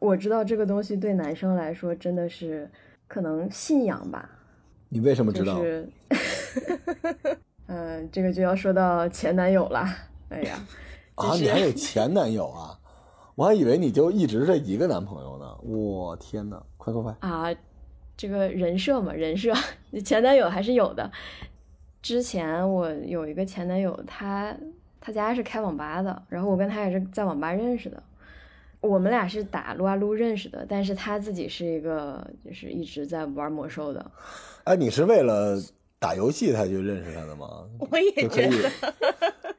[0.00, 2.68] 我知道这个东西对男生来说真的是
[3.06, 4.28] 可能信仰吧，
[4.88, 5.54] 你为什么知道？
[5.56, 5.88] 就是，
[7.66, 9.86] 嗯、这个就要说到前男友了。
[10.30, 10.58] 哎呀，
[11.16, 12.78] 啊，就是你还有前男友啊？
[13.34, 15.54] 我还以为你就一直这一个男朋友呢。
[15.62, 16.62] 我天哪！
[16.78, 17.16] 快快快！
[17.20, 17.54] 啊，
[18.16, 19.52] 这个人设嘛，人设
[20.04, 21.10] 前男友还是有的。
[22.00, 24.56] 之前我有一个前男友，他
[25.00, 28.02] 他家是开网吧的，然后我跟他也是在网吧认识的。
[28.80, 34.10] 我们俩是打撸啊撸认识的，但是他自己是一个就是一直在玩魔兽的。
[34.64, 35.60] 哎，你是为了
[35.98, 37.66] 打游戏才去认识他的吗？
[37.78, 38.70] 我也就可以觉得，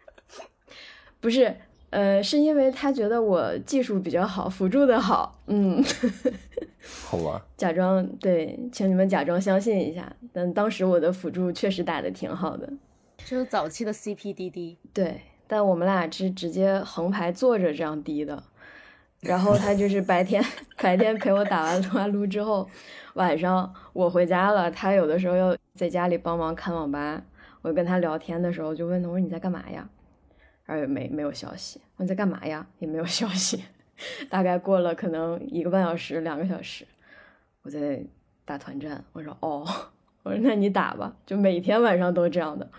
[1.20, 1.56] 不是，
[1.90, 5.84] 呃，是因为他觉得我技术比较好，辅助的好，嗯，
[7.06, 7.46] 好吧？
[7.58, 10.16] 假装对，请你们假装相信一下。
[10.32, 12.72] 但当时我的辅助确实打的挺好的。
[13.26, 18.42] 就是早期的 CPDD，对，但我们俩是直接横排坐着这样滴的，
[19.20, 20.42] 然后他就是白天
[20.82, 22.70] 白天陪我打完撸啊撸之后，
[23.16, 27.22] 晚上我回家了，他有的时候要在家里帮忙看网吧，
[27.64, 29.90] 我跟他聊天的时候就问他我说你在干嘛呀？
[30.68, 32.68] 然后也没没有消息，我说你在干嘛呀？
[32.78, 33.64] 也没有消息，
[34.30, 36.86] 大概过了可能一个半小时两个小时，
[37.64, 38.04] 我在
[38.46, 39.66] 打团战，我说哦，
[40.24, 42.70] 我说那你打吧，就每天晚上都这样的。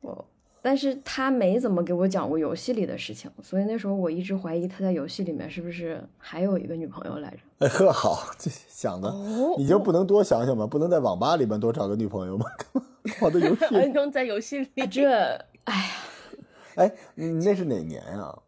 [0.00, 0.26] 我，
[0.60, 7.38] 但是他没怎么给我讲过游戏里的事情，所以那时候我一直怀疑他在游戏里面是不是还有一个女朋友来着。
[7.60, 10.66] 哎呵，好，这想的，哦你就不能多想想吗？
[10.66, 12.46] 不能在网吧里面多找个女朋友吗？
[13.22, 15.08] 我的游戏， 还用在游戏里，这，
[15.64, 15.90] 哎呀，
[16.76, 18.38] 哎，你那是哪年呀？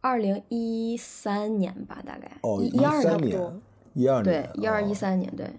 [0.00, 3.62] 二零一三年吧，大概哦，一一二年，年，
[3.94, 5.50] 一二年，，对一二一哦三年，对，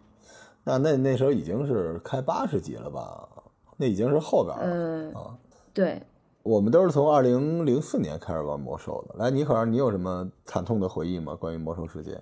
[0.64, 3.28] 那那那时候已经是开八十级了吧？
[3.78, 5.12] 那已经是后边了。
[5.14, 5.38] 呃，啊
[5.74, 6.02] 对，
[6.44, 9.16] 我们都是从二零零四年开始玩魔兽的。
[9.18, 11.36] 来，尼克尔，你有什么惨痛的回忆吗？
[11.36, 12.20] 关于魔兽世界？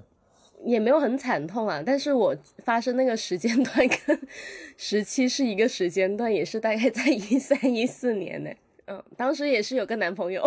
[0.63, 3.75] 也没有很惨痛啊，但是我发生那个时间段
[4.07, 4.17] 跟
[4.77, 8.49] 时期是一个时间段，也是大概在一三一四年呢。
[8.85, 10.43] 嗯，当时也是有个男朋友，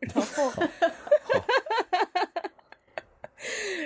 [0.00, 0.52] 然后，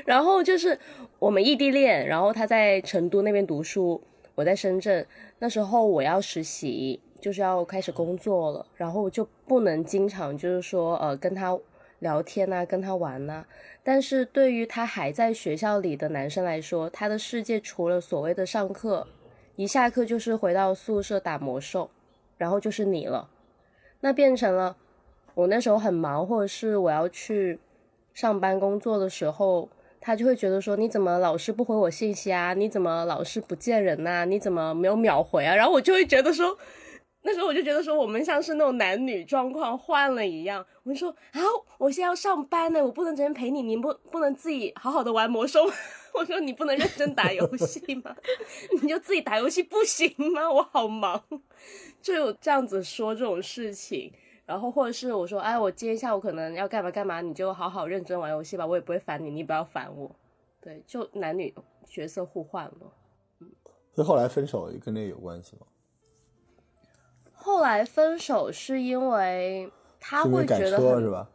[0.05, 0.79] 然后就是
[1.19, 4.03] 我们异地恋，然后他在成都那边读书，
[4.35, 5.07] 我在深圳。
[5.39, 11.57] 那时候我要实习，就是要开始工作了，然后就不能经常就是说呃跟他
[12.01, 13.45] 聊天啊，跟他玩呐、
[13.83, 19.07] 但是对于他还在学校里的男生来说，他的世界除了所谓的上课，
[19.55, 21.91] 一下课就是回到宿舍打魔兽，
[22.37, 23.31] 然后就是你了。
[24.01, 24.77] 那变成了
[25.35, 27.59] 我那时候很忙，或者是我要去
[28.15, 29.69] 上班工作的时候，
[30.01, 32.55] 他就会觉得说你怎么老是不回我信息啊？
[32.55, 35.55] 你怎么老是不见人呐、你怎么没有秒回啊？
[35.55, 36.57] 然后我就会觉得说。
[37.23, 40.65] 那时候我就觉得说，我们像是那种男女状况换了一样。
[40.85, 41.41] 我就说，啊，
[41.77, 45.67] 我现在要上班呢，我不能整天陪你，你不不能自己好好的玩魔兽？
[46.17, 48.17] 我说你不能认真打游戏吗？
[48.83, 50.51] 你就自己打游戏不行吗？
[50.51, 51.23] 我好忙，
[52.01, 54.13] 就有这样子说这种事情。
[54.45, 60.15] 然后或者是我说，哎，我今天下午可能要干嘛干嘛，你就好好认真玩游戏吧，我也不会烦你，你不要烦我。
[60.61, 61.53] 对，就男女
[61.85, 62.93] 角色互换了。
[63.93, 65.67] 所以后来分手跟这个有关系吗？
[67.33, 71.29] 后来分手是因为他会觉得是吧？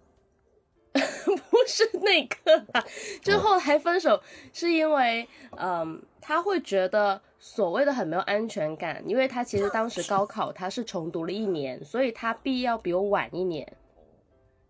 [1.51, 2.83] 不 是那个啦，
[3.21, 4.19] 就后来分手
[4.53, 13.71] 是因为，嗯，他会觉得所谓的很没有安全感，因为他其实当时高考他是重读了一年，所以他毕业要比我晚一年。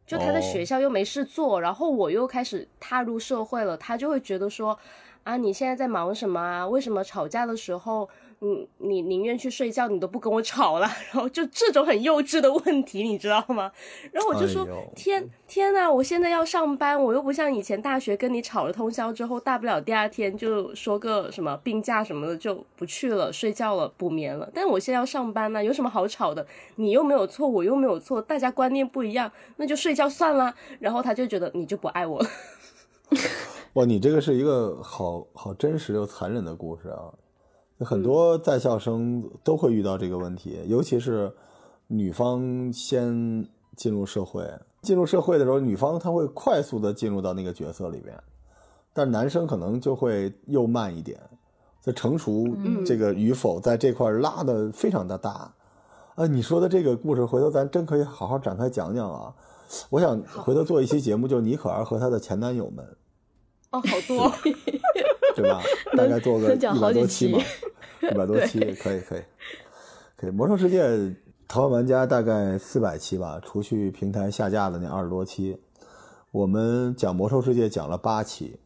[0.07, 4.77] 就他在哦学校又没事做，然后我又开始踏入社会了，他就会觉得说，
[5.23, 6.67] 啊，你现在在忙什么啊？
[6.67, 8.09] 为什么吵架的时候，
[8.43, 10.87] 你你宁愿去睡觉，你都不跟我吵了？
[11.13, 13.71] 然后就这种很幼稚的问题，你知道吗？
[14.11, 24.49] 然后我就说，哎天天呐，我现在要上班，我又不像以前大学跟你吵了通宵之后，大不了第二天就说个什么病假什么的就不去了，睡觉了，补眠了。
[24.51, 26.43] 但我现在要上班呢、有什么好吵的？
[26.77, 30.51] 你又没有错，我又没有错，大家观念不一样，那就睡觉算了。
[30.79, 32.27] 然后他就觉得你就不爱我了。
[33.73, 37.13] 哇，你这个是一个好好真实又残忍的故事啊！
[37.83, 41.31] 很多在校生都会遇到这个问题，尤其是
[41.87, 44.47] 女方先进入社会，
[44.81, 48.15] 进入社会的时候，女方她会快速的进入到那个角色里边，
[48.93, 51.19] 但男生可能就会又慢一点，
[51.79, 52.47] 在成熟
[52.85, 55.53] 这个与否在这块儿拉的非常的大。
[56.15, 59.33] 啊，你说的这个故事，回头咱真可以好好展开讲讲啊！
[59.89, 62.85] 我想回头做一期节目，就是尼可儿和她的前男友们。
[63.71, 64.29] 哦，好多，
[65.33, 65.61] 对吧？
[65.95, 67.39] 大概做个一百多期嘛，
[68.09, 69.21] 一百多期可以可以
[70.17, 70.31] 可以。
[70.31, 70.81] 魔兽世界
[71.47, 75.57] 淘玩玩家大概四百期吧，除去平台下架的那二十多期，
[76.31, 78.57] 我们讲魔兽世界讲了八期。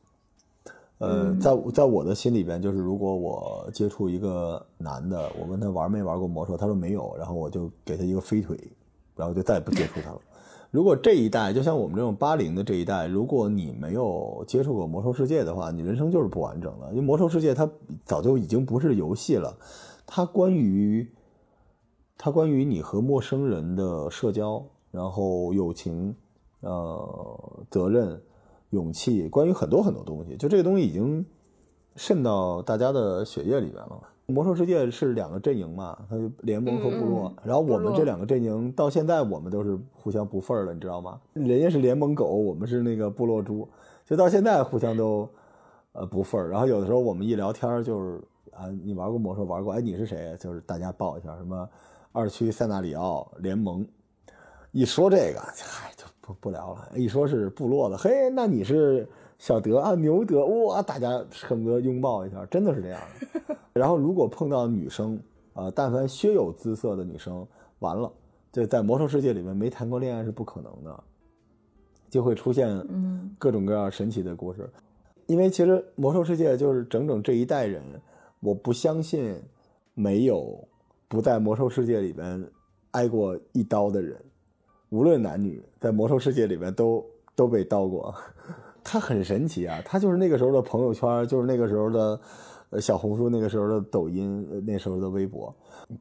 [0.98, 8.58] 呃，在在我的心里边，就是如果我接触一个男的，我问他玩没玩过魔兽，他说没有，然后我就给他一个飞腿，
[9.13, 10.21] 然后就再也不接触他了。
[10.76, 16.90] 如果这一代就像我们这种八零的这一代，如果你没有接触过魔兽世界的话，你人生就是不完整的。
[16.90, 17.72] 因为魔兽世界它
[18.04, 19.58] 早就已经不是游戏了，
[20.06, 21.10] 它关于
[22.18, 24.62] 它关于你和陌生人的社交，
[24.92, 26.14] 然后友情，
[26.60, 28.22] 呃，责任、
[28.72, 31.26] 勇气，关于很多很多东西，就这个东西已经
[31.96, 34.02] 渗到大家的血液里边了。
[34.28, 41.20] 魔兽世界是两个阵营嘛，它就联盟和部落，然后我们这两个阵营到现在我们都是互相不忿儿了，你知道吗？
[41.34, 43.68] 人家是联盟狗，我们是那个部落猪，
[44.06, 45.30] 就到现在互相都
[45.94, 46.50] 呃不忿儿。
[46.50, 48.20] 然后有的时候我们一聊天就是
[48.52, 49.74] 啊，你玩过魔兽玩过？
[49.74, 50.36] 哎，你是谁？
[50.40, 51.70] 就是大家报一下什么
[52.12, 53.86] 二区塞纳里奥联盟。
[54.72, 56.90] 一说这个，嗨，就不不聊了。
[56.96, 63.02] 一说是部落的，嘿，那你是小德啊，牛德，哇，大家恨不得拥抱一下，真的是这样
[63.48, 63.56] 的。
[63.74, 65.19] 然后如果碰到女生
[65.54, 67.45] 啊、但凡稍有姿色的女生，
[67.80, 68.12] 完了，
[68.52, 71.04] 这在魔兽世界里面没谈过恋爱是不可能的，
[72.10, 72.86] 就会出现
[73.38, 74.70] 各种各样神奇的故事。
[75.28, 77.82] 因为其实魔兽世界就是整整这一代人，
[78.41, 79.41] 我不相信
[79.93, 80.68] 没有
[81.07, 82.45] 不在魔兽世界里边
[82.91, 84.20] 挨过一刀的人，
[84.89, 88.14] 无论男女，在魔兽世界里边都都被刀过。
[88.86, 92.20] 他很神奇啊，他就是那个时候的朋友圈，就是那个时候的
[92.70, 95.54] 呃小红书，那个时候的抖音，呃那时候的微博。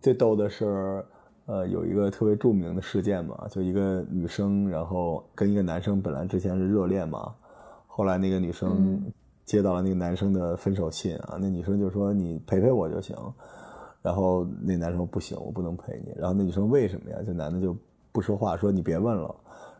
[0.03, 1.03] 最逗的是，
[1.47, 7.35] 呃，有一个特别著名的事件嘛，就一个女生，然后跟一个男生本来之前是热恋嘛，
[7.87, 9.03] 后来那个女生
[9.47, 13.16] 接到了那个男生的分手信啊，那女生就说你陪陪我就行，
[14.03, 17.16] 然后那男生说不行，我不能陪你，然后那女生为什么呀？
[17.26, 17.74] 这男的就
[18.12, 19.35] 不说话，说你别问了。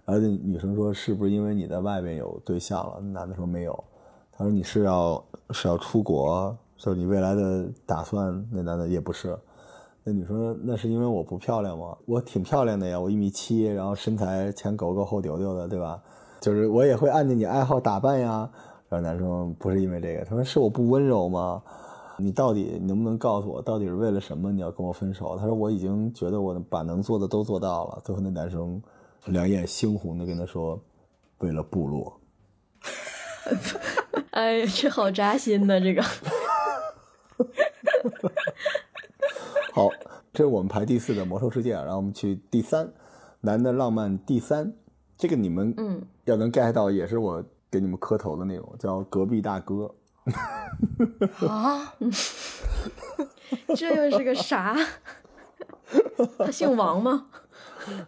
[0.05, 3.85] 然后那女生说：“是不是因为你在外边有对象了？”那男的说：“没有。”
[4.37, 8.47] 他说你是要是要出国，就是你未来的打算？
[8.51, 9.39] 那男的也不是。
[10.03, 11.97] 那女说那是因为我不漂亮吗？
[12.05, 16.03] 我挺漂亮的呀，我一米七，然后身材前狗狗后丢丢的，对吧？
[16.41, 18.51] 就是我也会按照你爱好打扮呀。
[18.91, 21.63] 然后男生不是因为这个，他说是我不温柔吗？
[22.19, 25.37] 你到底能不能告诉我，到底是为了什么你要跟我分手？
[25.39, 28.03] 他说我已经觉得我把能做的都做到了。
[28.05, 28.83] 最后那男生
[29.27, 30.81] 两眼猩红的跟他说，
[31.39, 32.21] 为了部落。
[34.33, 36.03] 哎呀，这好扎心呐，这个。
[39.73, 39.89] 好，
[40.33, 42.93] 这是我们排第四的魔兽世界，然后我们去第三，
[43.41, 44.73] 男的浪漫第三，
[45.17, 49.95] 这个你们嗯要能 get 到，也是我给你们磕头的内容，叫隔壁大哥。
[51.47, 51.95] 啊，
[53.77, 54.77] 这又是个啥？
[56.39, 57.27] 他姓王吗？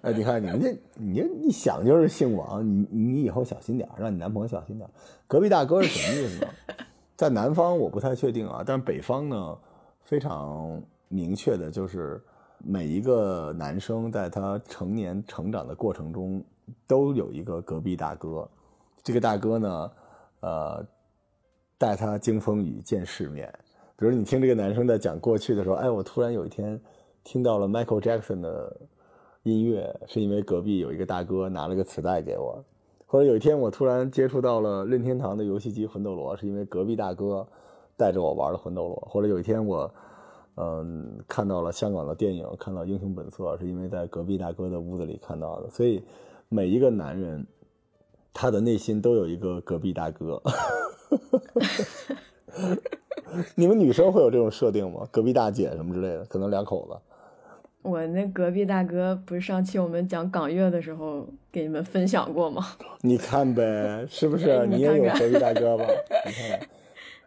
[0.03, 4.89] 哎，你看你们这，你一想就是姓王，你你以后小心点，让你男朋友小心点。
[5.27, 6.51] 隔壁大哥是什么意思呢？
[7.17, 9.59] 在南方我不太确定啊，但北方呢
[10.03, 12.23] 非常明确的就是
[12.59, 16.43] 每一个男生在他成年成长的过程中
[16.87, 18.49] 都有一个隔壁大哥，
[19.03, 19.91] 这个大哥呢，
[20.41, 20.87] 呃，
[21.79, 23.53] 带他经风雨见世面。
[23.99, 26.79] 比如你听这个男生在讲过去的时候，哎，我突然有一天
[27.25, 28.77] 听到了 Michael Jackson 的
[29.53, 32.65] 音乐，是因为隔壁有一个大哥拿了个磁带给我；
[33.07, 37.47] 或者有一天我突然接触到了任天堂的游戏机魂斗罗，是因为隔壁大哥
[37.97, 39.89] 带着我玩的魂斗罗；或者有一天我，
[40.57, 45.71] 嗯，看到了香港的电影，看到《英雄本色》，是因为在隔壁大哥的屋子里看到的。
[45.71, 46.03] 所以
[46.49, 47.47] 每一个男人，
[48.33, 50.43] 他的内心都有一个隔壁大哥。
[53.55, 55.07] 你们女生会有这种设定吗？
[55.13, 56.97] 隔壁大姐什么之类的，可能两口子。
[57.87, 62.67] 我那隔壁大哥不是上期我们讲港乐的时候给你们分享过吗？
[63.03, 64.51] 你看呗，是不是？
[64.51, 65.85] 哎你你也有隔壁大哥吧？
[66.27, 66.69] 你看看，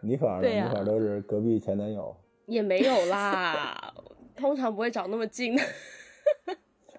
[0.01, 0.41] 你反而呢？
[0.41, 2.13] 对呀你反正都是隔壁前男友。
[2.45, 3.93] 也没有啦，
[4.35, 5.61] 通常不会找那么近的。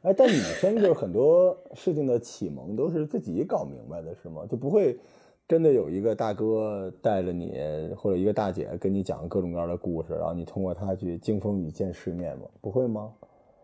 [0.02, 4.46] 哎，但女生就是很多事情的启蒙都是自己搞明白的，是吗？
[4.48, 4.98] 就不会
[5.46, 7.52] 真的有一个大哥带着你，
[7.96, 12.44] 或者一个大姐跟你讲各种各样的故事，然后你通过他去经风雨见世面吗？
[12.62, 13.12] 不会吗？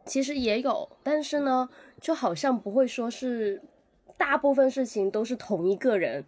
[0.07, 1.69] 其实也有，但是呢，
[2.01, 3.61] 就好像不会说是
[4.17, 6.25] 大部分事情都是同一个人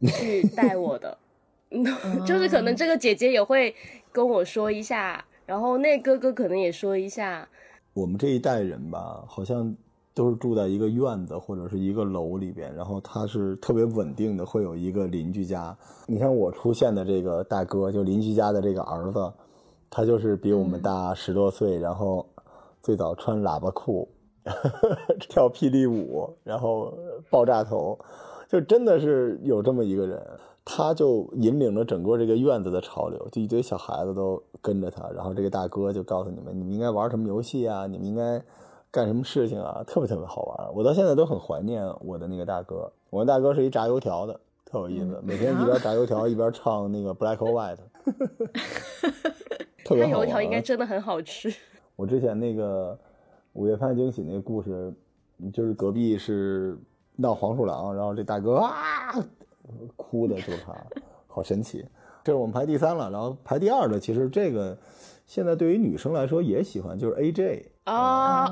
[0.00, 1.16] 去 带我的，
[1.70, 1.84] 嗯，
[2.24, 3.74] 就是可能这个姐姐也会
[4.10, 7.48] 跟我说一下，然后那哥哥可能也说一下，
[7.92, 9.76] 我们这一代人吧，好像
[10.14, 15.76] 都是住在一个院子或者是一个楼里边，然后他是特别稳定的，会有一个邻居家。
[16.06, 19.32] 你看我出现的这个大哥，就邻居家的这个儿子，
[19.90, 22.26] 他就是比我们大十多岁，然后
[22.82, 24.08] 最早穿喇叭裤，
[25.28, 26.92] 跳霹雳舞，然后
[27.30, 27.98] 爆炸头，
[28.48, 30.22] 就真的是有这么一个人。
[30.70, 38.38] 他就引领着整个这个院子的潮流，就一堆小孩子都跟着他，然后这个大哥就告诉你们，你们应该玩什么游戏啊，你们应该
[38.90, 40.68] 干什么事情啊，特别特别好玩。
[40.74, 47.78] 我到现在都很怀念我的那个大哥，我的大哥是一炸油条的，特有意思，每天一边炸油条一边唱那个 Black or White，
[49.86, 50.10] 特别好玩。
[50.10, 51.50] 那油条应该真的很好吃。
[51.98, 52.92] 我之前那个
[53.54, 54.94] 《午夜派惊喜》那个故事，
[55.52, 56.78] 就是隔壁是
[57.16, 58.72] 闹黄鼠狼，然后这大哥啊
[59.96, 60.72] 哭的就是他，
[61.26, 61.84] 好神奇。
[62.22, 64.78] 这是我们排第三了，然后排第二的，其实这个
[65.26, 67.64] 现在对于女生来说也喜欢，就是 AJ。
[67.86, 67.92] 哦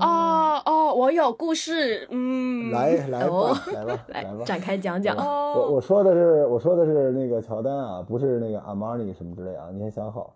[0.01, 4.44] 哦哦，我有故事，嗯，来来吧，哦来吧，来来吧。
[4.44, 5.16] 展开讲讲。
[5.16, 10.34] 我哦，我说的是我说的是那个乔丹啊，不是那个阿玛尼什么之类啊，你先想好。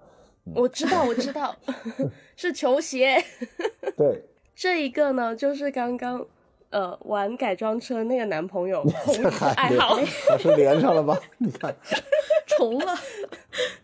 [0.55, 1.57] 我知道，我知道，
[2.37, 3.23] 是球鞋。
[3.97, 4.25] 对，
[4.55, 6.25] 这一个呢，就是刚刚
[6.71, 9.97] 呃玩改装车那个男朋友同一个爱好，
[10.29, 11.19] 还是连上了吧？
[11.39, 11.75] 你看，
[12.47, 12.95] 重了，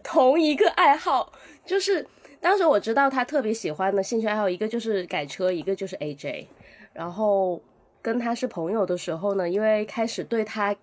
[0.02, 1.32] 同一个爱好，
[1.64, 2.06] 就是
[2.40, 6.46] 当时我知道他特别喜欢的兴趣爱好，一个就是改车，一个就是 AJ。
[6.92, 7.60] 然后
[8.00, 10.74] 跟他是朋友的时候呢，因为开始对他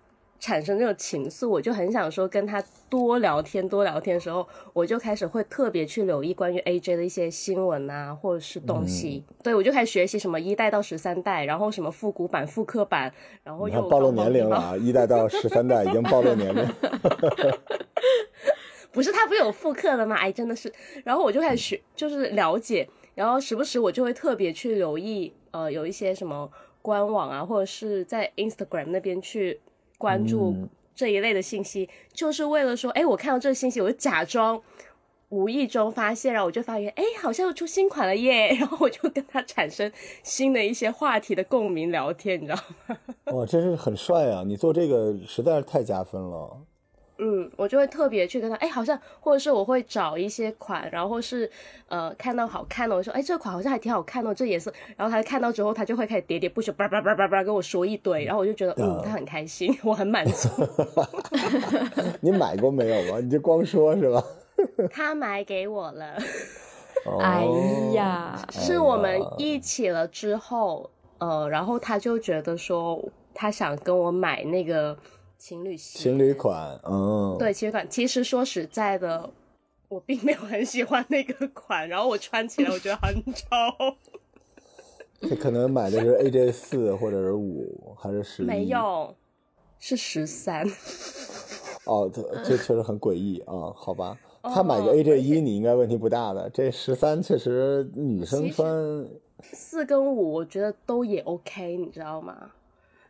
[0.44, 9.24] 产生这种情愫，我就很想说跟他多聊天，多聊天的时候，我就开始会特别去留意关于 AJ 的一些新闻啊，或者是东西。
[9.42, 13.10] 对我就开始学习什么一代到十三代，然后什么复古版、复刻版，
[13.42, 14.76] 然后又暴露年龄了啊！
[14.76, 16.62] 一代到十三代已经暴露年龄。
[18.92, 20.14] 不是他不是有复刻的吗？
[20.16, 20.70] 哎，真的是。
[21.04, 26.50] 然后我就开始学，就是了解，然后时不时我就会特别去留意，呃，有一些什么
[26.82, 29.58] 官网啊，或者是在 Instagram 那边去
[29.98, 34.60] 关注嗯这一类的信息，就是为了说，哎，我看到这个信息，我就假装
[35.30, 39.90] 无意中发现，然后我就发现，哎，好像又出新款了耶， 然后我就跟他产生
[40.22, 42.96] 新的一些话题的共鸣聊天，你知道吗？
[43.34, 44.44] 哇，真是很帅啊！
[44.46, 46.58] 你做这个实在是太加分了。
[47.18, 51.48] 嗯，我就会特别去跟他，哎，好像或者是我会找一些款，然后是
[51.88, 60.48] 呃看到好看的，我说，哎，这款好像还挺好看的，这颜色，然后他看到之后，他就会开始喋喋不休，叭叭叭叭叭跟我说一堆，然后我就觉得，嗯，他很开心， 我很满足。
[62.20, 63.20] 你买过没有啊？
[63.20, 64.24] 你就光说是吧？
[64.90, 66.16] 他买给我了，
[67.20, 73.00] 哎哦呀，是我们一起了之后，呃，然后他就觉得说
[73.34, 74.96] 他想跟我买那个
[75.38, 77.88] 情侣系情侣款，嗯，对情侣款。
[77.88, 79.30] 其实说实在的，
[79.88, 83.96] 我并没有很喜欢那个款，然后我穿起来我觉得很丑。
[85.28, 88.46] 这可能买的是 AJ 四或者是五还是十一？
[88.46, 89.14] 没有，
[89.78, 90.66] 是十三。
[91.84, 94.18] 哦，这这确实很诡异啊，好吧。
[94.42, 96.50] 哦他买个 AJ 一，你应该问题不大的。
[96.50, 98.68] 这十三确实女生穿，
[99.40, 102.50] 四跟五我觉得都也 OK，你知道吗？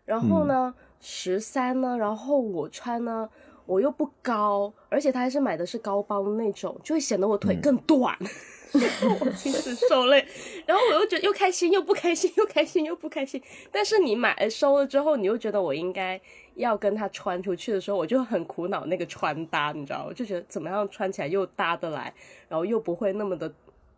[0.04, 0.72] 然后呢，
[1.06, 3.28] 十三呢，然后我穿呢，
[3.66, 8.16] 我又不高，而且他还是买的是高帮那种，就会显得我腿更短。
[8.74, 10.26] 我其实受累，
[10.66, 13.40] 然后我又觉得又开心又不开心，又开心又不开心。
[13.70, 16.18] 但是你买收了之后，你又觉得我应该
[16.54, 20.06] 要跟他穿出去的时候，我就很苦恼那个穿搭，你知道吗？
[20.08, 22.12] 我就觉得怎么样穿起来又搭得来，
[22.48, 23.52] 然后又不会那么的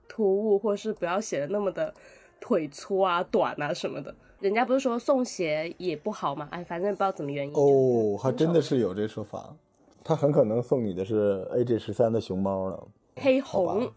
[0.08, 1.94] 突兀，或是不要显得那么的
[2.38, 4.14] 腿粗啊、短啊什么的。
[4.40, 6.46] 人家不是说送鞋也不好嘛？
[6.50, 7.52] 哎，反正不知道怎么原因。
[7.54, 9.54] 哦，还真的是是有这说法。
[10.04, 12.78] 他很可能送你的是 AJ 十三的熊猫呢。
[13.16, 13.90] 黑红。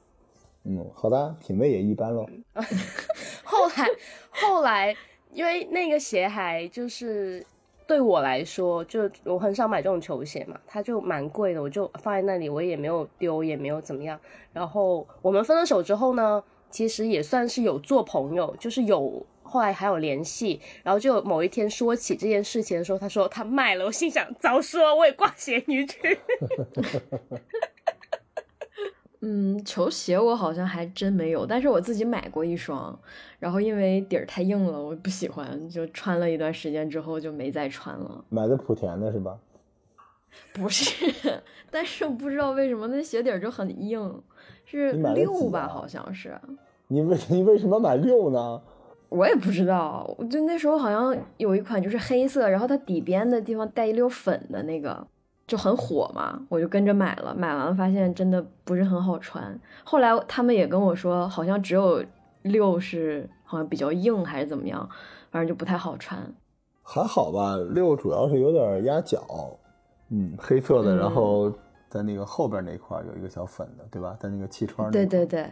[0.63, 2.25] 嗯，好的，品味也一般喽。
[3.43, 3.87] 后来
[4.29, 4.95] 后来，
[5.31, 7.45] 因为那个鞋还就是
[7.85, 14.19] 对我来说，就我很少买这种球鞋嘛，它就蛮贵的，我就放在那里，我也没有丢，也没有怎么样。
[14.53, 19.25] 然后我们分了手之后呢，其实也算是有做朋友，就是有。
[19.49, 26.19] 后来还有联系，然后就某一天说起这件事情的时候，他说他卖了，我心想早说我也挂咸鱼去。
[29.21, 32.97] 嗯，球鞋我好像还真没有，但是我自己买过一双，
[33.37, 38.23] 然后因为底儿太硬了，我不喜欢，就穿了一段时间之后就没再穿了。
[38.29, 39.37] 买的莆田的是吧？
[40.53, 41.05] 不是，
[41.69, 44.23] 但是我不知道为什么那鞋底儿就很硬，
[44.63, 46.39] 是六吧，啊好像是，
[46.87, 48.61] 你为你为什么买六呢？
[49.09, 55.05] 我也不知道，我就那时候好像有一款就是黑色，然后它底边的地方带一溜粉的那个。
[55.47, 59.59] 就很火嘛，我就跟着买了，买完了发现真的不是很好穿。
[59.83, 62.05] 后来他们也跟我说，好像只有
[62.43, 64.87] 六是好像比较硬还是怎么样，
[65.31, 66.19] 反正就不太好穿。
[66.83, 69.25] 还好吧，六主要是有点压脚，
[70.11, 71.51] 嗯，黑色的，嗯然后
[71.89, 74.15] 在那个后边那块有一个小粉的，对吧？
[74.19, 75.51] 在那个气窗那块对对对，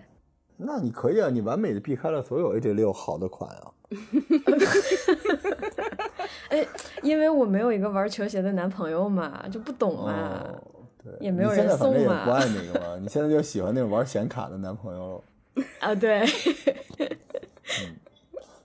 [0.58, 3.72] 那你可以啊，你完美的避开了所有 AJ 六好的款啊。
[6.50, 6.66] 哎，
[7.04, 10.44] 因为我没有一个玩球鞋的男朋友嘛，就不懂嘛。
[10.44, 10.62] 哦，
[11.04, 15.22] 对，也没有你现在人送嘛反正也不爱那个嘛，你现在就喜欢那种玩显卡的男朋友了。
[15.80, 16.26] 啊，对，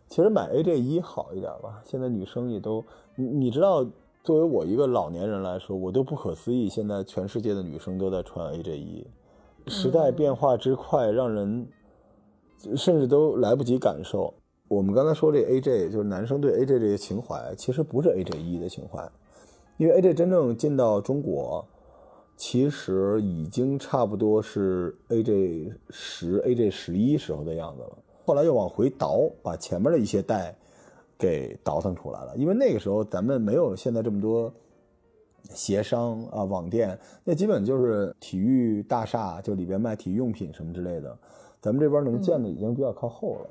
[0.08, 2.84] 其实买 AJ 一好一点吧，现在女生也都，
[3.14, 3.86] 你你知道，
[4.24, 9.06] 作为我一个老年人来说，我都不可思议，现在全世界的女生都在穿 AJ 一，
[9.68, 11.66] 时代变化之快，让人
[12.76, 14.32] 甚至都来不及感受。
[14.68, 19.06] 我们刚才说这 AJ，就是男生对 AJ 这个情怀，其实不是 AJ 一的情怀，
[19.76, 21.66] 因为 AJ 真正进到中国，
[22.36, 27.98] 其实已经差不多是 AJ 十、AJ 十一时候的样子了。
[28.24, 30.56] 后来又往回倒，把前面的一些代
[31.18, 32.34] 给倒腾出来了。
[32.36, 34.50] 因为那个时候咱们没有现在这么多
[35.50, 41.18] 鞋商啊、网店，那基本就是体育大厦，就里边卖体育用品什么之类的。
[41.62, 43.46] 咱们这边能见的已经比较靠后了。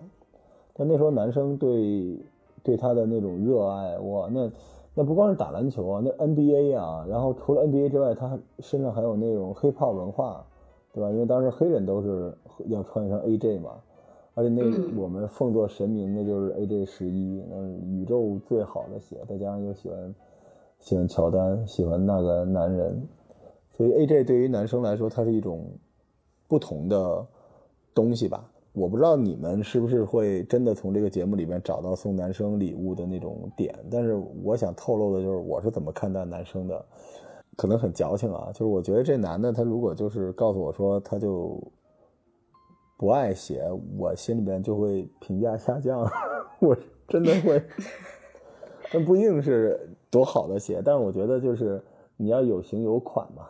[0.74, 2.20] 但那时候男生对
[2.62, 4.52] 对他的那种热爱，哇，那
[4.94, 10.46] 那不光是打篮球啊，那 NBA 啊，然后除了 NBA 之外，他身上还有那种 hip hop 文化，
[10.94, 11.10] 对吧？
[11.10, 12.34] 因为当时黑人都是
[12.68, 13.72] 要穿上 AJ 嘛，
[14.34, 17.58] 而且那嗯我们奉作神明的就是 AJ 十一，那，
[17.88, 20.16] 宇宙最好的鞋，再加上又喜欢
[20.80, 23.08] 喜欢乔丹，喜欢那个男人，
[23.78, 25.66] 所以 AJ 对于男生来说，它是一种
[26.48, 27.26] 不同的
[27.94, 28.50] 东西吧。
[28.74, 36.86] 我不知道你们是不是会真的从这个节目里面找到送男生礼物的那种点，但是我想透露的就是我是怎么看待男生的，
[37.58, 41.62] 可能很矫情啊，就是我觉得这男的他如果就是告诉我说他就
[42.98, 43.62] 不爱鞋，
[43.98, 46.10] 我心里边就会评价下降，
[46.62, 46.74] 我
[47.10, 47.62] 真的会，
[48.94, 49.78] 但不一定是
[50.10, 51.84] 多好的鞋，但是我觉得就是
[52.16, 53.48] 你要有型有款嘛。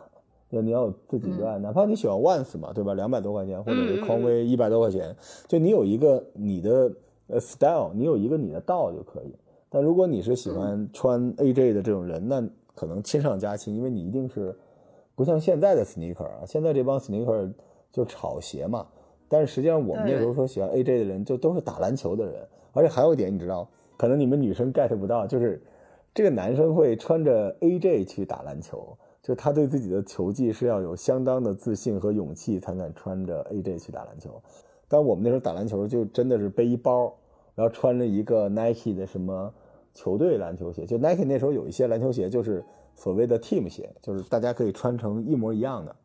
[0.56, 2.94] 要你要有自己热爱，哪怕你喜欢 Vans 嘛，对吧？
[2.94, 5.14] 两百多块钱，或者是匡威一百多块钱，
[5.46, 6.92] 就你有一个你的
[7.28, 9.34] 呃 style，你有一个你的道就可以。
[9.68, 14.54] 但如果你是喜欢穿 AJ 的这种人，那可能亲上加亲，因为你一定是
[15.14, 17.50] 不像现在的 sneaker 啊，现在这帮 sneaker
[17.90, 18.86] 就炒鞋嘛。
[19.28, 22.46] 但是实际上我们那时候说喜欢 AJ 的人，就都是打篮球的人。
[22.72, 25.62] 而且还有一点，你知道，可能你们女生 get 不到，就是
[26.14, 34.42] 这个男生会穿着 AJ 去打篮球，就他对自己的球技是要有相当的自信和勇气才敢穿着 AJ 去打篮球。
[34.88, 37.14] 但我们那时候打篮球就真的是背一包，
[37.54, 39.54] 然后穿着一个 Nike 的什么
[39.94, 42.64] 球队篮球鞋，就 Nike 那时候有一些篮球鞋就是
[42.94, 45.96] 所谓的 team 鞋，就是大家可以穿成一模一样的，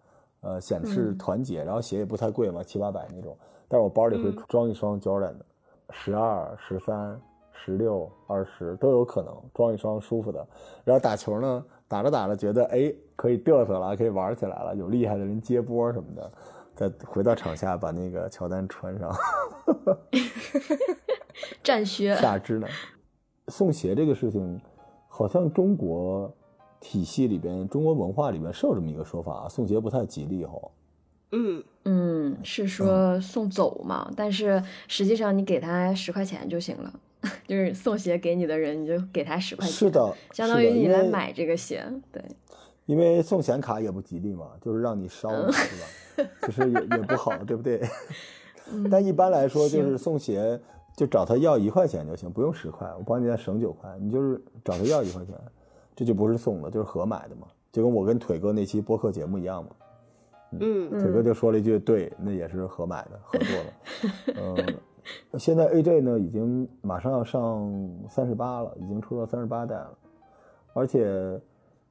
[0.42, 3.36] 呃，显示团结，然后鞋也不太贵嘛，七八百那种。
[3.68, 5.46] 但是我包里会装一双 Jordan 的，
[5.90, 7.20] 十二、十三、
[7.52, 10.48] 十六、二十都有可能装一双舒服的。
[10.86, 16.32] 然后打球呢，打着打着觉得哎可以嘚瑟了，可以玩起来了，有厉害的人接波什么的，
[16.74, 19.14] 再回到场下把那个乔丹穿上。
[21.62, 22.68] 战靴，下肢呢？
[23.50, 24.62] 送鞋这个事情，
[25.10, 26.34] 好像中国
[26.80, 30.54] 体系里边、中国文化里边是有这么一个说法，送鞋不太吉利哈。
[31.32, 34.10] 嗯，嗯，是说送走嘛？
[34.16, 36.94] 但是实际上你给他十块钱就行了，
[37.48, 42.24] 就是送鞋给你的人，你就给他十块钱，是的，相当于你来买这个鞋，对，
[42.88, 46.30] 因为送显卡也不吉利嘛，就是让你烧嘛，是吧？
[46.48, 47.80] 其实也也不好，对不对？
[48.90, 50.60] 但一般来说，就是送鞋
[50.96, 55.36] 就找他要一块钱就行，不用十块，我帮你再省九块，你就是找他要一块钱，
[55.96, 59.70] 这就不是送的，就是合买的嘛，就跟我跟腿哥那期播客节目一样嘛。
[60.52, 67.70] 嗯腿哥就说了一句：“对，那也是合买的，合作的。”嗯，现在 AJ 呢已经马上要上
[68.10, 69.94] 三十八了，已经出到三十八代了，
[70.72, 71.38] 而且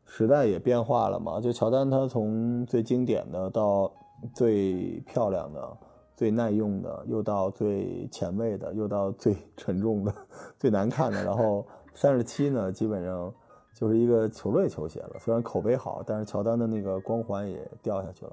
[0.07, 1.41] 时代也变化了嘛。
[1.41, 3.93] 就乔丹他从最经典的到
[4.33, 5.77] 最漂亮的、
[6.17, 10.15] 最耐用的，又到最前卫的，又到最沉重的、
[10.59, 13.31] 最难看的，然后三十七呢，基本上
[13.75, 15.17] 就是一个球类球鞋了。
[15.19, 18.33] 虽然口碑好，但是乔丹的那个光环也掉下去了。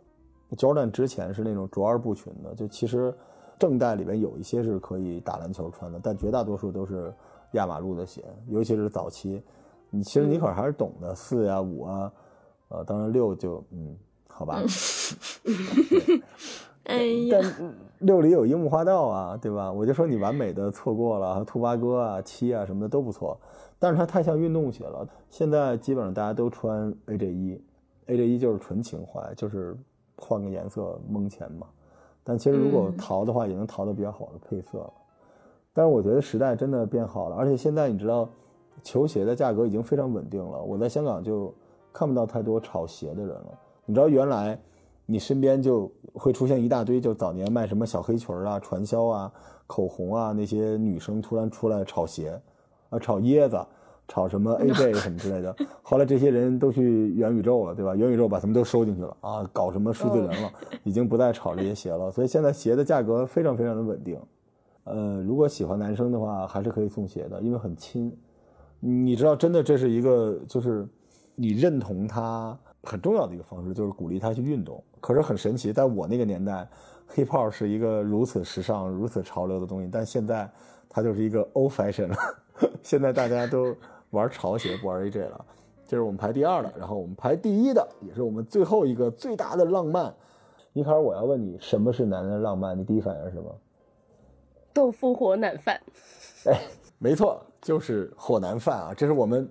[0.56, 3.14] Jordan 之前是那种卓尔不群的，就其实
[3.58, 7.14] 正代里边有一些是可以打篮球穿的，但绝大多数都是
[7.54, 9.42] 压马路的鞋，尤其是早期。
[9.96, 12.12] 你其实尼克尔还是懂的，四呀五啊，
[12.70, 13.96] 呃，当然六就嗯，
[14.28, 14.60] 好吧。
[16.86, 19.72] 哎呀，但六里有樱木花道啊，对吧？
[19.72, 23.40] 我就说你完美的错过了兔八哥啊、七啊什么的都不错，
[23.78, 25.08] 但是它太像运动鞋了。
[25.30, 27.62] 现在基本上大家都穿 AJ 一
[28.08, 29.78] ，AJ 一就是纯情怀，就是
[30.18, 31.68] 换个颜色蒙钱嘛。
[32.24, 34.92] 但其实如果嗯淘的话，也能淘到比较好的配色了。
[35.72, 38.28] 但是我觉得时代真的变好了，而且现在你知道，
[38.82, 40.62] 球鞋的价格已经非常稳定了。
[40.62, 41.54] 我在香港就
[41.92, 43.60] 看不到太多炒鞋的人了。
[43.86, 44.60] 你知道原来
[45.06, 49.32] 你身边就会出现一大堆，就早年卖什么小黑裙啊、传销啊、
[49.68, 52.42] 口红啊那些女生突然出来炒鞋，
[52.90, 53.58] 啊炒椰子，
[54.08, 55.54] 炒什么 AJ 什么之类的。
[55.82, 57.94] 后来这些人都去元宇宙了，对吧？
[57.96, 60.52] 元宇宙把他们都收进去了啊，搞什么数字人了，
[60.84, 62.10] 已经不再炒这些鞋了。
[62.10, 64.20] 所以现在鞋的价格非常非常的稳定。
[64.86, 68.12] 呃，如果喜欢男生的话，还是可以送鞋的，因为很轻。
[68.86, 70.86] 你知道，真的这是一个就是
[71.36, 74.84] 你认同他很重要的一个方式，就是鼓励他去运动。
[75.00, 76.68] 可是很神奇，在我那个年代
[77.16, 80.52] ，hip hop 是一个如此时尚、如此潮流的东西，但现在
[80.90, 82.16] 它就是一个 old fashion 了。
[82.84, 83.74] 现在大家都
[84.10, 85.46] 玩潮鞋，不玩 AJ 了。
[85.88, 90.14] 这是我们排第二的，然后我们排第一的，也是我们最后一个最大的浪漫。
[90.74, 92.78] 一开始，我要问你，什么是男人的浪漫？
[92.78, 93.56] 你第一反应是什么？
[94.74, 95.80] 豆腐火腩饭，
[96.46, 96.60] 哎，
[96.98, 98.94] 没错，就是火腩饭啊！
[98.94, 99.50] 这是我们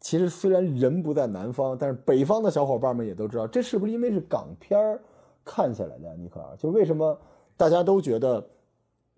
[0.00, 5.00] 其实虽然人不在南方，但是北方的小伙伴们也都知道，这是不是因为是港片儿
[5.44, 6.12] 看下来的呀？
[6.18, 7.18] 尼克尔，就为什么
[7.56, 8.44] 大家都觉得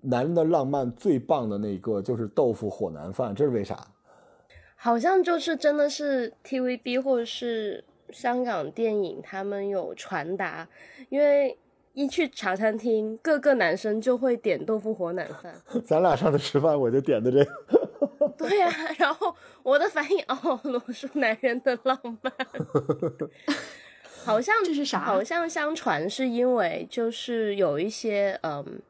[0.00, 3.34] 男人的浪漫最棒的那个就是豆腐火腩饭？
[3.34, 3.86] 这是为啥？
[4.76, 10.68] 好像就是真的是 TVB 或者是香港电影，他们有传达，
[11.08, 11.56] 因为
[11.94, 15.54] 一去茶餐厅，各个男生就会点豆腐火腩饭。
[15.86, 17.81] 咱俩上次吃饭我就点的这个，
[18.42, 22.32] 对呀、 然后我的反应哦，罗叔男人的浪漫，
[24.24, 25.00] 好像这是啥？
[25.00, 28.80] 好像相传是因为就是有一些嗯，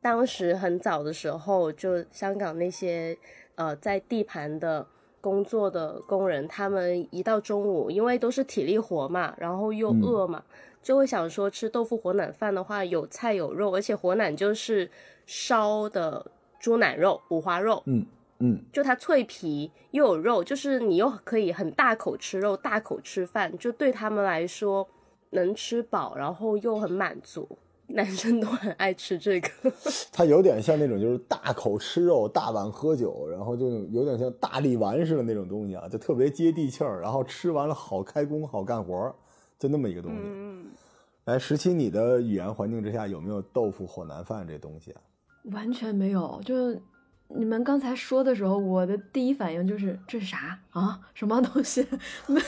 [0.00, 3.16] 当时很早的时候，就香港那些
[3.54, 4.86] 呃在地盘的
[5.20, 10.42] 工作的工人，他们一到中午，因为都是体力活嘛，然后又嗯饿嘛，
[10.82, 14.88] 就会想说吃豆腐火腩饭的话，有菜有肉，而且火腩就是
[15.26, 16.24] 烧的
[16.60, 18.06] 猪腩肉、五花肉，嗯
[18.38, 24.86] 嗯，就它脆皮又有肉，就是你又可以很大口吃肉，大口吃饭，就对他们来说
[25.30, 27.48] 能吃饱，然后又很满足。
[27.88, 29.48] 男生都很爱吃这个，
[30.10, 39.14] 它有点像那种就是大口吃肉、大碗喝酒，然后就有点像大力丸似的那种东西啊，就特别接地气儿，然后吃完了好开工、好干活，
[39.56, 40.18] 就那么一个东西。
[40.20, 40.66] 嗯，
[41.26, 45.00] 来，十七，你的语言环境之下有没有豆腐火腩饭这东西啊？
[45.52, 46.40] 完全没有。
[46.44, 46.74] 就
[47.28, 51.00] 你们刚才说的时候，我的第一反应就是这是啥啊？
[51.12, 51.86] 什么东西？
[52.28, 52.40] 那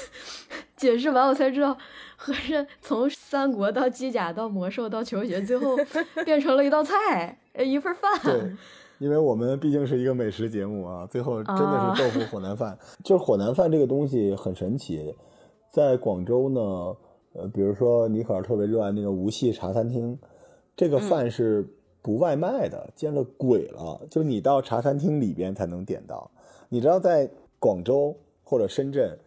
[0.77, 1.77] 解释完我才知道，
[2.17, 5.77] 合着从三国到机甲到魔兽到球鞋，最后
[6.25, 8.11] 变成了一道菜，呃一份饭。
[8.23, 8.57] 对，
[8.99, 12.79] 因为我们毕竟是一个美食节目啊，最后真的是豆腐火腩饭。
[13.03, 15.15] 就是火腩饭这个东西很神奇，
[15.73, 16.61] 在广州呢，
[17.33, 20.17] 呃，比如说尼可儿特别热爱那个无锡茶餐厅，
[20.77, 21.69] 这个饭是
[22.03, 24.01] 不外卖的，见了鬼了！
[24.11, 26.31] 就你到茶餐厅里边才能点到。
[26.69, 27.29] 你知道，在
[27.59, 29.19] 广州或者深圳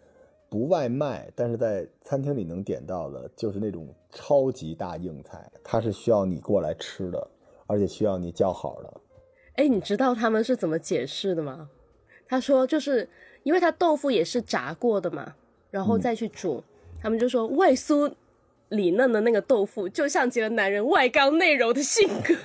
[0.49, 7.27] 不外卖，但是在餐厅里能点到的，就是那种超级大硬菜，它是需要你过来吃的，
[7.67, 8.93] 而且需要你叫好的。
[9.55, 11.69] 哎，你知道他们是怎么解释的吗？
[12.27, 13.07] 他说就是
[13.43, 15.35] 因为他豆腐也是炸过的嘛，
[15.69, 16.63] 然后再去煮，
[17.01, 18.11] 他们就说外酥
[18.71, 22.35] 里嫩的那个豆腐就像极了男人外刚内柔的性格，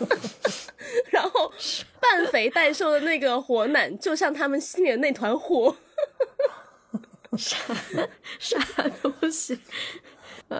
[1.10, 1.52] 然后
[2.00, 5.74] 半肥带瘦的那个火腩就像他们心里的那团火。
[7.38, 7.74] 啥
[8.38, 9.58] 啥东西？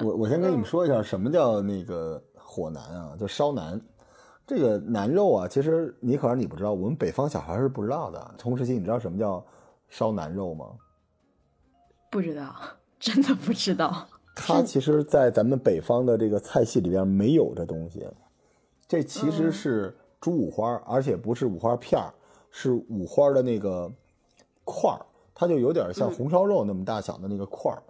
[0.01, 3.15] 我我先跟你们说一下，什么叫那个火腩啊？
[3.19, 3.79] 就烧腩。
[4.47, 8.35] 这个腩肉啊，其实你可能你不知道，我们北方小孩是不知道的。
[8.39, 9.45] 同时期，你知道什么叫
[9.89, 10.67] 烧腩肉吗？
[12.11, 12.55] 不知道，
[12.99, 14.09] 真的不知道。
[14.35, 18.07] 它其实，在咱们北方的这个菜系里边没有这东西。
[18.89, 22.13] 这其实是猪五花，而且不是五花片儿，
[22.51, 23.91] 是五花的那个
[24.65, 25.01] 块儿，
[25.35, 27.83] 它就有点像红烧肉那么大小的那个块儿。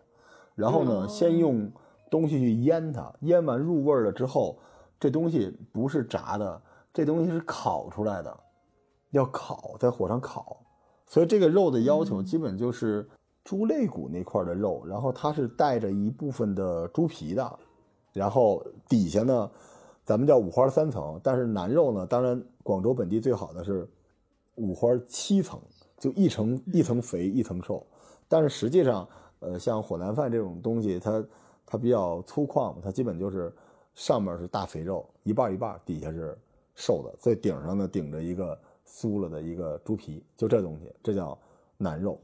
[0.55, 1.70] 然后呢，先用
[2.11, 4.59] 东西去腌它，腌完入味了之后，
[5.01, 6.61] 这东西不是炸的，
[6.93, 8.36] 这东西是烤出来的，
[9.11, 10.59] 要烤，在火上烤。
[11.07, 13.09] 所以这个肉的要求基本就是
[13.45, 17.59] 猪肋骨那块的肉，然后它是带着一部分的猪皮的，
[18.12, 19.51] 然后底下呢，
[20.05, 23.88] 咱们叫五花三层，但是腩肉呢，当然广州本地最好的是
[24.55, 25.61] 五花七层，
[25.99, 27.84] 就一层一层肥一层瘦，
[28.28, 29.09] 但是实际上，
[29.40, 31.24] 呃，像火腩饭这种东西，它
[31.66, 33.53] 它比较粗犷嘛，它基本就是
[33.95, 36.38] 上面是大肥肉，一半一半，底下是
[36.76, 41.36] 瘦的，最顶上呢顶着一个酥了的一个猪皮，就这东西，这叫
[41.78, 42.20] 腩肉。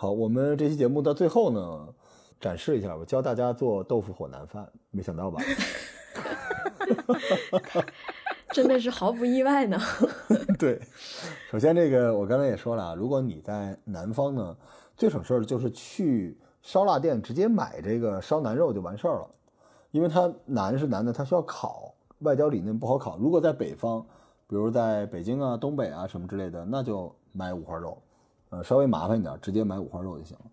[0.00, 1.88] 好，我们这期节目到最后呢，
[2.38, 5.42] 展示一下，我教大家做豆腐火腩饭，没想到吧？
[8.54, 9.76] 真的是毫不意外呢。
[10.56, 10.80] 对，
[11.50, 14.56] 首先这个我刚才也说了啊，如果你在南方呢，
[14.96, 19.28] 最省事儿的就是去烧腊店直接买这个烧腩肉就完事儿了，
[19.90, 23.18] 因为它腩是腩的，它需要烤，外焦里嫩不好烤。
[23.18, 24.06] 如果在北方，
[24.46, 28.00] 比如在北京啊、东北啊什么之类的，那就买五花肉，
[28.50, 30.44] 呃，稍微麻烦一点，直接买五花肉就行了。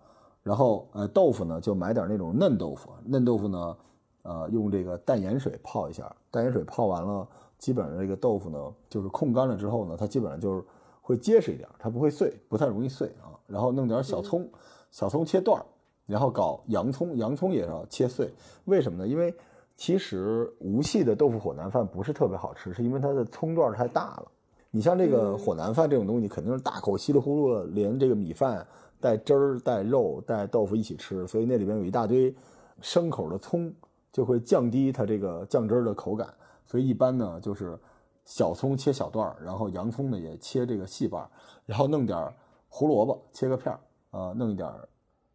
[0.44, 3.78] 然后呃，豆腐呢就买点那种嫩豆腐，嫩豆腐呢，
[4.24, 7.28] 呃，用这个淡盐水泡一下，淡盐水泡完了，
[7.58, 10.64] 基本上这个豆腐呢就是控干了之后呢，它基本上就是
[11.02, 13.34] 会结实一点，它不会碎，不太容易碎啊。
[13.48, 14.48] 然后弄点小葱，
[14.92, 15.66] 小葱切段儿，
[16.06, 18.32] 然后搞洋葱，洋葱也要切碎。
[18.66, 19.08] 为什么呢？
[19.08, 19.34] 因为
[19.76, 24.32] 其实无锡的豆腐火腩饭不是特别好吃，是因为它的葱段太大了。
[24.76, 28.68] 你像这个火腩饭这种东西，肯定是大口稀里呼噜的，连这个米饭
[29.00, 32.36] 带汁儿、带肉、带豆腐一起吃，所以那里边有一大堆
[32.82, 33.74] 生口的葱，
[34.12, 36.28] 就会降低它这个酱汁儿的口感。
[36.66, 37.80] 所以一般呢，就是
[38.26, 41.30] 小葱切小段儿，然后洋葱呢也切这个细瓣儿，
[41.66, 42.34] 然后弄点儿
[42.68, 43.80] 胡萝卜切个片儿，
[44.12, 44.86] 啊、弄一点儿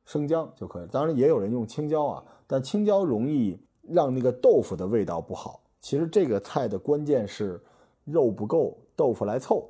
[0.04, 0.88] 生姜就可以了。
[0.88, 5.62] 当然也有人用青椒啊，但青椒容易让那个豆腐的味道不好。
[5.80, 7.58] 其实这个菜的关键是
[8.04, 9.66] 肉不够，豆腐来凑，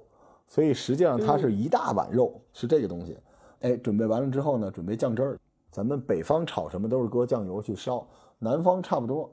[0.48, 3.16] 所以实际上它是一大碗肉，是这个东西。
[3.60, 5.38] 哎，准备完了之后呢，准备酱汁儿。
[5.70, 8.04] 咱们北方炒什么都是搁酱油去烧，
[8.40, 9.30] 南方差不多，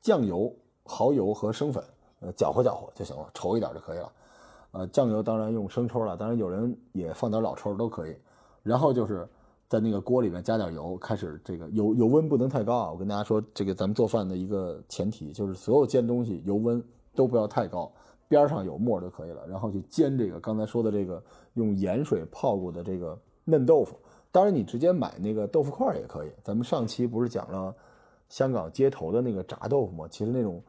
[0.00, 0.54] 酱油、
[0.84, 1.82] 蚝油和生粉，
[2.20, 4.12] 呃，搅和搅和就行了，稠一点就可以了。
[4.70, 8.14] 呃，酱油当然用生抽了，当然有人也放点老抽都可以。
[8.62, 9.28] 然后就是
[9.68, 12.92] 在那个锅里面加点油，开始这个油油温不能太高啊。
[12.92, 16.80] 我跟大家说，这个咱们做饭的一个前提就是所有煎东西油温
[17.16, 17.90] 都不要太高，
[18.30, 19.46] 边上有沫就可以了。
[19.46, 21.22] 然后去煎这个刚才说的这个
[21.54, 23.98] 用盐水泡过的这个嫩豆腐。
[24.32, 26.30] 当然你直接买那个豆腐块儿也可以。
[26.44, 27.74] 咱们上期不是讲了
[28.28, 30.06] 香港街头的那个炸豆腐吗？
[30.08, 30.62] 其实那种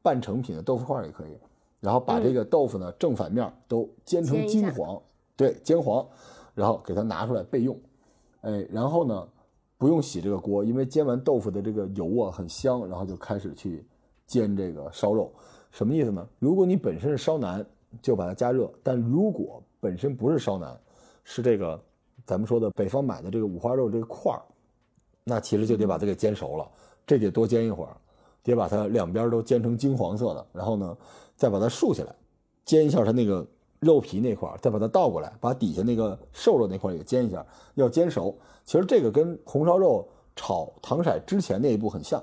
[0.00, 1.36] 半成品的豆腐块儿也可以。
[1.80, 5.00] 然后把这个豆腐呢正反面都煎成金黄，
[5.36, 6.06] 对，煎黄，
[6.54, 7.76] 然后给它拿出来备用。
[8.42, 9.28] 哎，然后呢，
[9.76, 13.84] 不用洗这个锅，因为煎完豆腐的这个油啊很香，然后就开始去
[14.26, 15.32] 煎这个烧肉。
[15.70, 16.26] 什么意思呢？
[16.38, 17.64] 如果你本身是烧腩，
[18.02, 20.78] 就把它加热；但如果本身不是烧腩，
[21.24, 21.80] 是这个
[22.26, 24.42] 咱们说的北方买的这个五花肉这个块儿，
[25.24, 26.68] 那其实就得把它给煎熟了，
[27.06, 27.96] 这得多煎一会儿，
[28.42, 30.96] 得把它两边都煎成金黄色的，然后呢，
[31.36, 32.14] 再把它竖起来，
[32.64, 33.46] 煎一下它那个
[33.80, 37.44] 肉皮那块儿，再把它倒过来，把底下那个瘦肉那块也煎一下，
[37.74, 38.36] 要煎熟。
[38.64, 42.22] 其实这个跟红烧肉炒糖色之前那一步很像。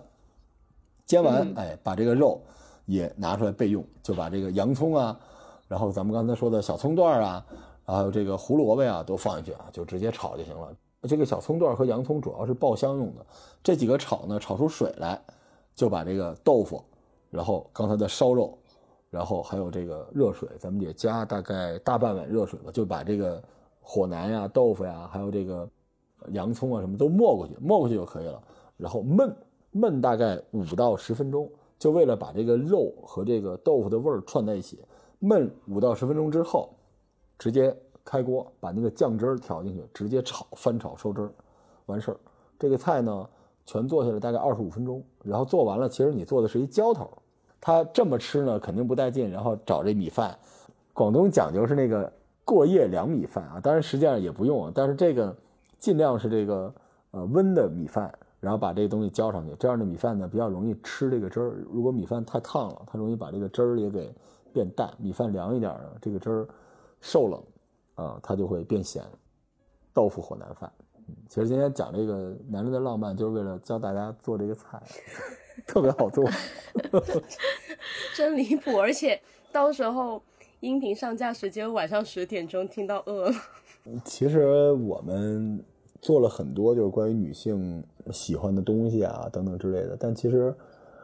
[1.06, 2.42] 煎完，哎，把这个肉
[2.86, 5.20] 也拿出来备用，就把这个洋葱啊，
[5.68, 7.46] 然后咱们刚才说的小葱段啊，
[7.86, 10.70] 还有这个胡萝卜呀、都放进去啊，就直接炒就行了。
[11.02, 13.26] 这个小葱段和洋葱主要是爆香用的，
[13.64, 15.20] 这几个炒呢，炒出水来，
[15.76, 16.84] 就把这个豆腐，
[17.30, 18.58] 然后刚才的烧肉，
[19.10, 23.44] 然后还有这个热水，咱们也加大概大半碗热水吧，就把这个
[23.82, 25.68] 火腩呀、豆腐呀，还有这个
[26.30, 28.42] 洋葱啊什么都没过去，没过去就可以了，
[28.78, 29.34] 然后焖。
[29.74, 34.80] 焖大概五到十分钟，就为了把这个肉和这个豆腐的味儿串在一起。
[35.22, 36.70] 焖五到十分钟之后，
[37.40, 41.32] 直接开锅，把那个酱汁儿调进去，直接炒，翻炒收汁儿，
[41.88, 42.18] 完事儿。
[42.60, 43.28] 这个菜呢，
[43.66, 45.04] 全做下来大概二十五分钟。
[45.24, 47.10] 然后做完了，其实你做的是一浇头。
[47.60, 49.32] 它这么吃呢，肯定不带劲。
[49.32, 50.38] 然后找这米饭，
[50.94, 52.12] 广东讲究是那个
[52.44, 55.36] 过夜凉米饭啊，当然实际上也不用，但是这个
[55.80, 56.74] 尽量是这个
[57.12, 58.14] 呃温的米饭。
[58.46, 61.66] 然后把这个东西浇上去，这样的米饭呢比较容易吃这个汁儿。
[61.68, 64.14] 如果米饭太烫了，它容易把这个汁儿也给
[64.54, 64.94] 变淡。
[65.00, 66.48] 米饭凉一点呢，这个汁儿
[67.02, 67.44] 受冷
[67.96, 69.04] 啊，它就会变咸。
[69.96, 70.72] 豆腐火腩饭，
[71.08, 74.80] 嗯，其实今天讲这个男人的浪漫，就是为了教大家做这个菜，
[75.66, 76.24] 特别好做。
[78.16, 78.80] 真离谱！
[78.80, 79.20] 而且
[79.52, 80.22] 到时候
[80.60, 83.36] 音频上架时间晚上十点钟，听到饿了。
[84.04, 85.66] 其实我们。
[86.02, 90.54] 做了很多就是关于女性喜欢的东西啊等等之类的，但其实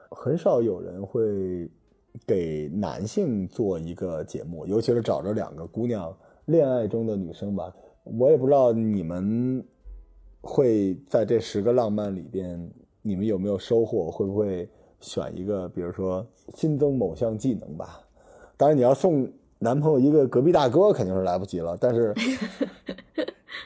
[0.10, 1.68] 很少有人会
[2.28, 6.16] 给男性做一个节目，尤其是找着两个姑娘
[6.46, 7.74] 恋爱中的女生吧。
[8.04, 9.66] 我也不知道你们
[10.42, 12.70] 会在这十个浪漫里边，
[13.02, 14.12] 你们有没有收获？
[14.12, 14.70] 会不会
[15.00, 16.24] 选一个，比如说
[16.54, 18.02] 新增某项技能吧？
[18.58, 19.28] 当然，你要送
[19.58, 21.76] 男朋友一个隔壁大哥，肯定是来不及了。
[21.80, 22.14] 但是。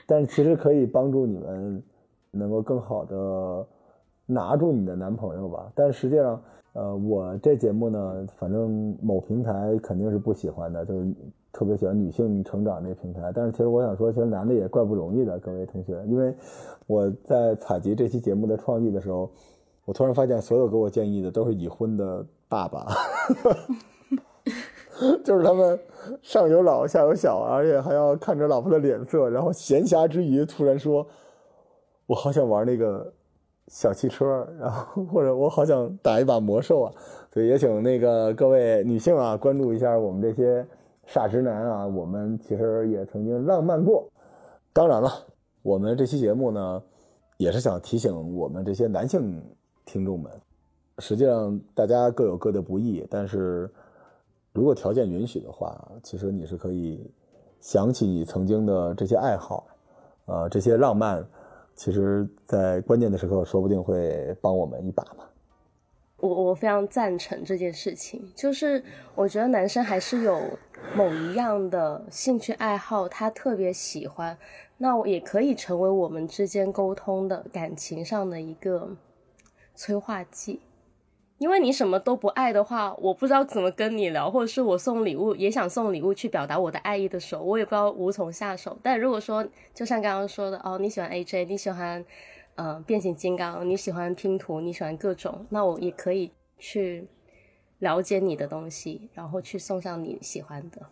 [0.05, 1.83] 但其实可以帮助你们
[2.31, 3.65] 能够更好的
[4.25, 5.71] 拿住你的男朋友吧。
[5.73, 6.41] 但实际上，
[6.73, 11.13] 呃，我这节目呢，反正某平台肯定是不喜欢的，就是
[11.51, 13.31] 特别喜欢女性成长这平台。
[13.33, 16.35] 但是其实我想说，其实男的也怪不容易的，各位同学，因为
[16.85, 19.31] 我在采集这期节目的创意的时候，
[19.85, 22.85] 我突然发现，所有给我建议的都是已婚的爸爸。
[25.23, 25.77] 就是他们
[26.21, 31.05] 上有老下有小，而且还要看着老婆的脸色，然后闲暇之余突然说
[32.07, 33.11] ：“我好想玩那个
[33.67, 36.93] 小汽车，然后或者我好想打一把魔兽啊！”
[37.33, 40.65] 所以也请那个各位女性啊，关注一下我们这些
[41.05, 44.07] 傻直男啊，我们其实也曾经浪漫过。
[44.71, 45.11] 当然了，
[45.61, 46.81] 我们这期节目呢，
[47.37, 49.43] 也是想提醒我们这些男性
[49.83, 50.31] 听众们，
[50.99, 53.69] 实际上大家各有各的不易，但是。
[54.55, 57.05] 如果条件允许的话，其实你是可以
[57.59, 59.67] 想起你曾经的这些爱好，
[60.25, 61.23] 呃，这些浪漫，
[61.75, 65.25] 其实，在关键的时刻，说不定会帮我们一把嘛。
[66.17, 68.81] 我我非常赞成这件事情，就是
[69.13, 70.39] 我觉得男生还是有
[70.95, 74.37] 某一样的兴趣爱好，他特别喜欢，
[74.77, 78.87] 那我也可以成为我们之间沟通的感情上的一个
[79.75, 80.61] 催化剂。
[81.37, 88.77] 因为你什么都不爱的话，我不知道怎么跟你聊，或者是我送礼物也想送礼物去表达我的爱意的时候，我也不知道无从下手。
[88.81, 92.03] 但如果说，就像刚刚说的，哦，你喜欢 AJ，你喜欢，
[92.55, 97.05] 呃，变形金刚，你喜欢拼图，你喜欢各种，那我也可以去
[97.79, 100.83] 了解你的东西，然后去送上你喜欢的。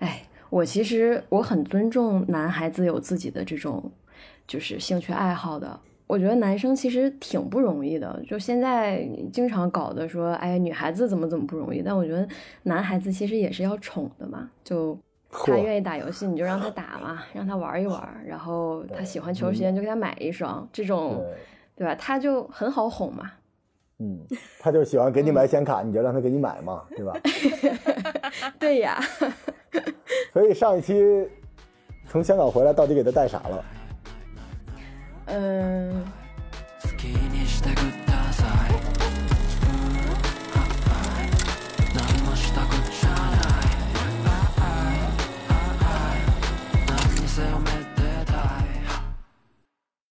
[0.00, 3.90] 哎，我其实我很尊重男孩子有自己的这种
[4.46, 5.80] 就是兴趣爱好的。
[6.10, 11.80] 我觉得男生其实挺不容易的，就现在经常搞的说，哎，女孩子怎么怎么不容易。
[11.80, 12.26] 但我觉得
[12.64, 14.98] 男孩子其实也是要宠的嘛，就
[15.30, 18.02] 他愿意打游戏，你就让他打嘛，让他玩一玩。
[18.26, 21.24] 然后他喜欢球鞋，就给他买一双，这种，
[21.76, 21.94] 对吧？
[21.94, 23.30] 他就很好哄嘛。
[24.00, 24.18] 嗯，
[24.58, 27.12] 他就喜欢给你买显卡，你就让他给你买嘛，对吧？
[28.58, 28.98] 对呀。
[30.32, 31.24] 所以上一期
[32.08, 33.64] 从香港回来，到底给他带啥了？
[35.30, 36.19] 嗯。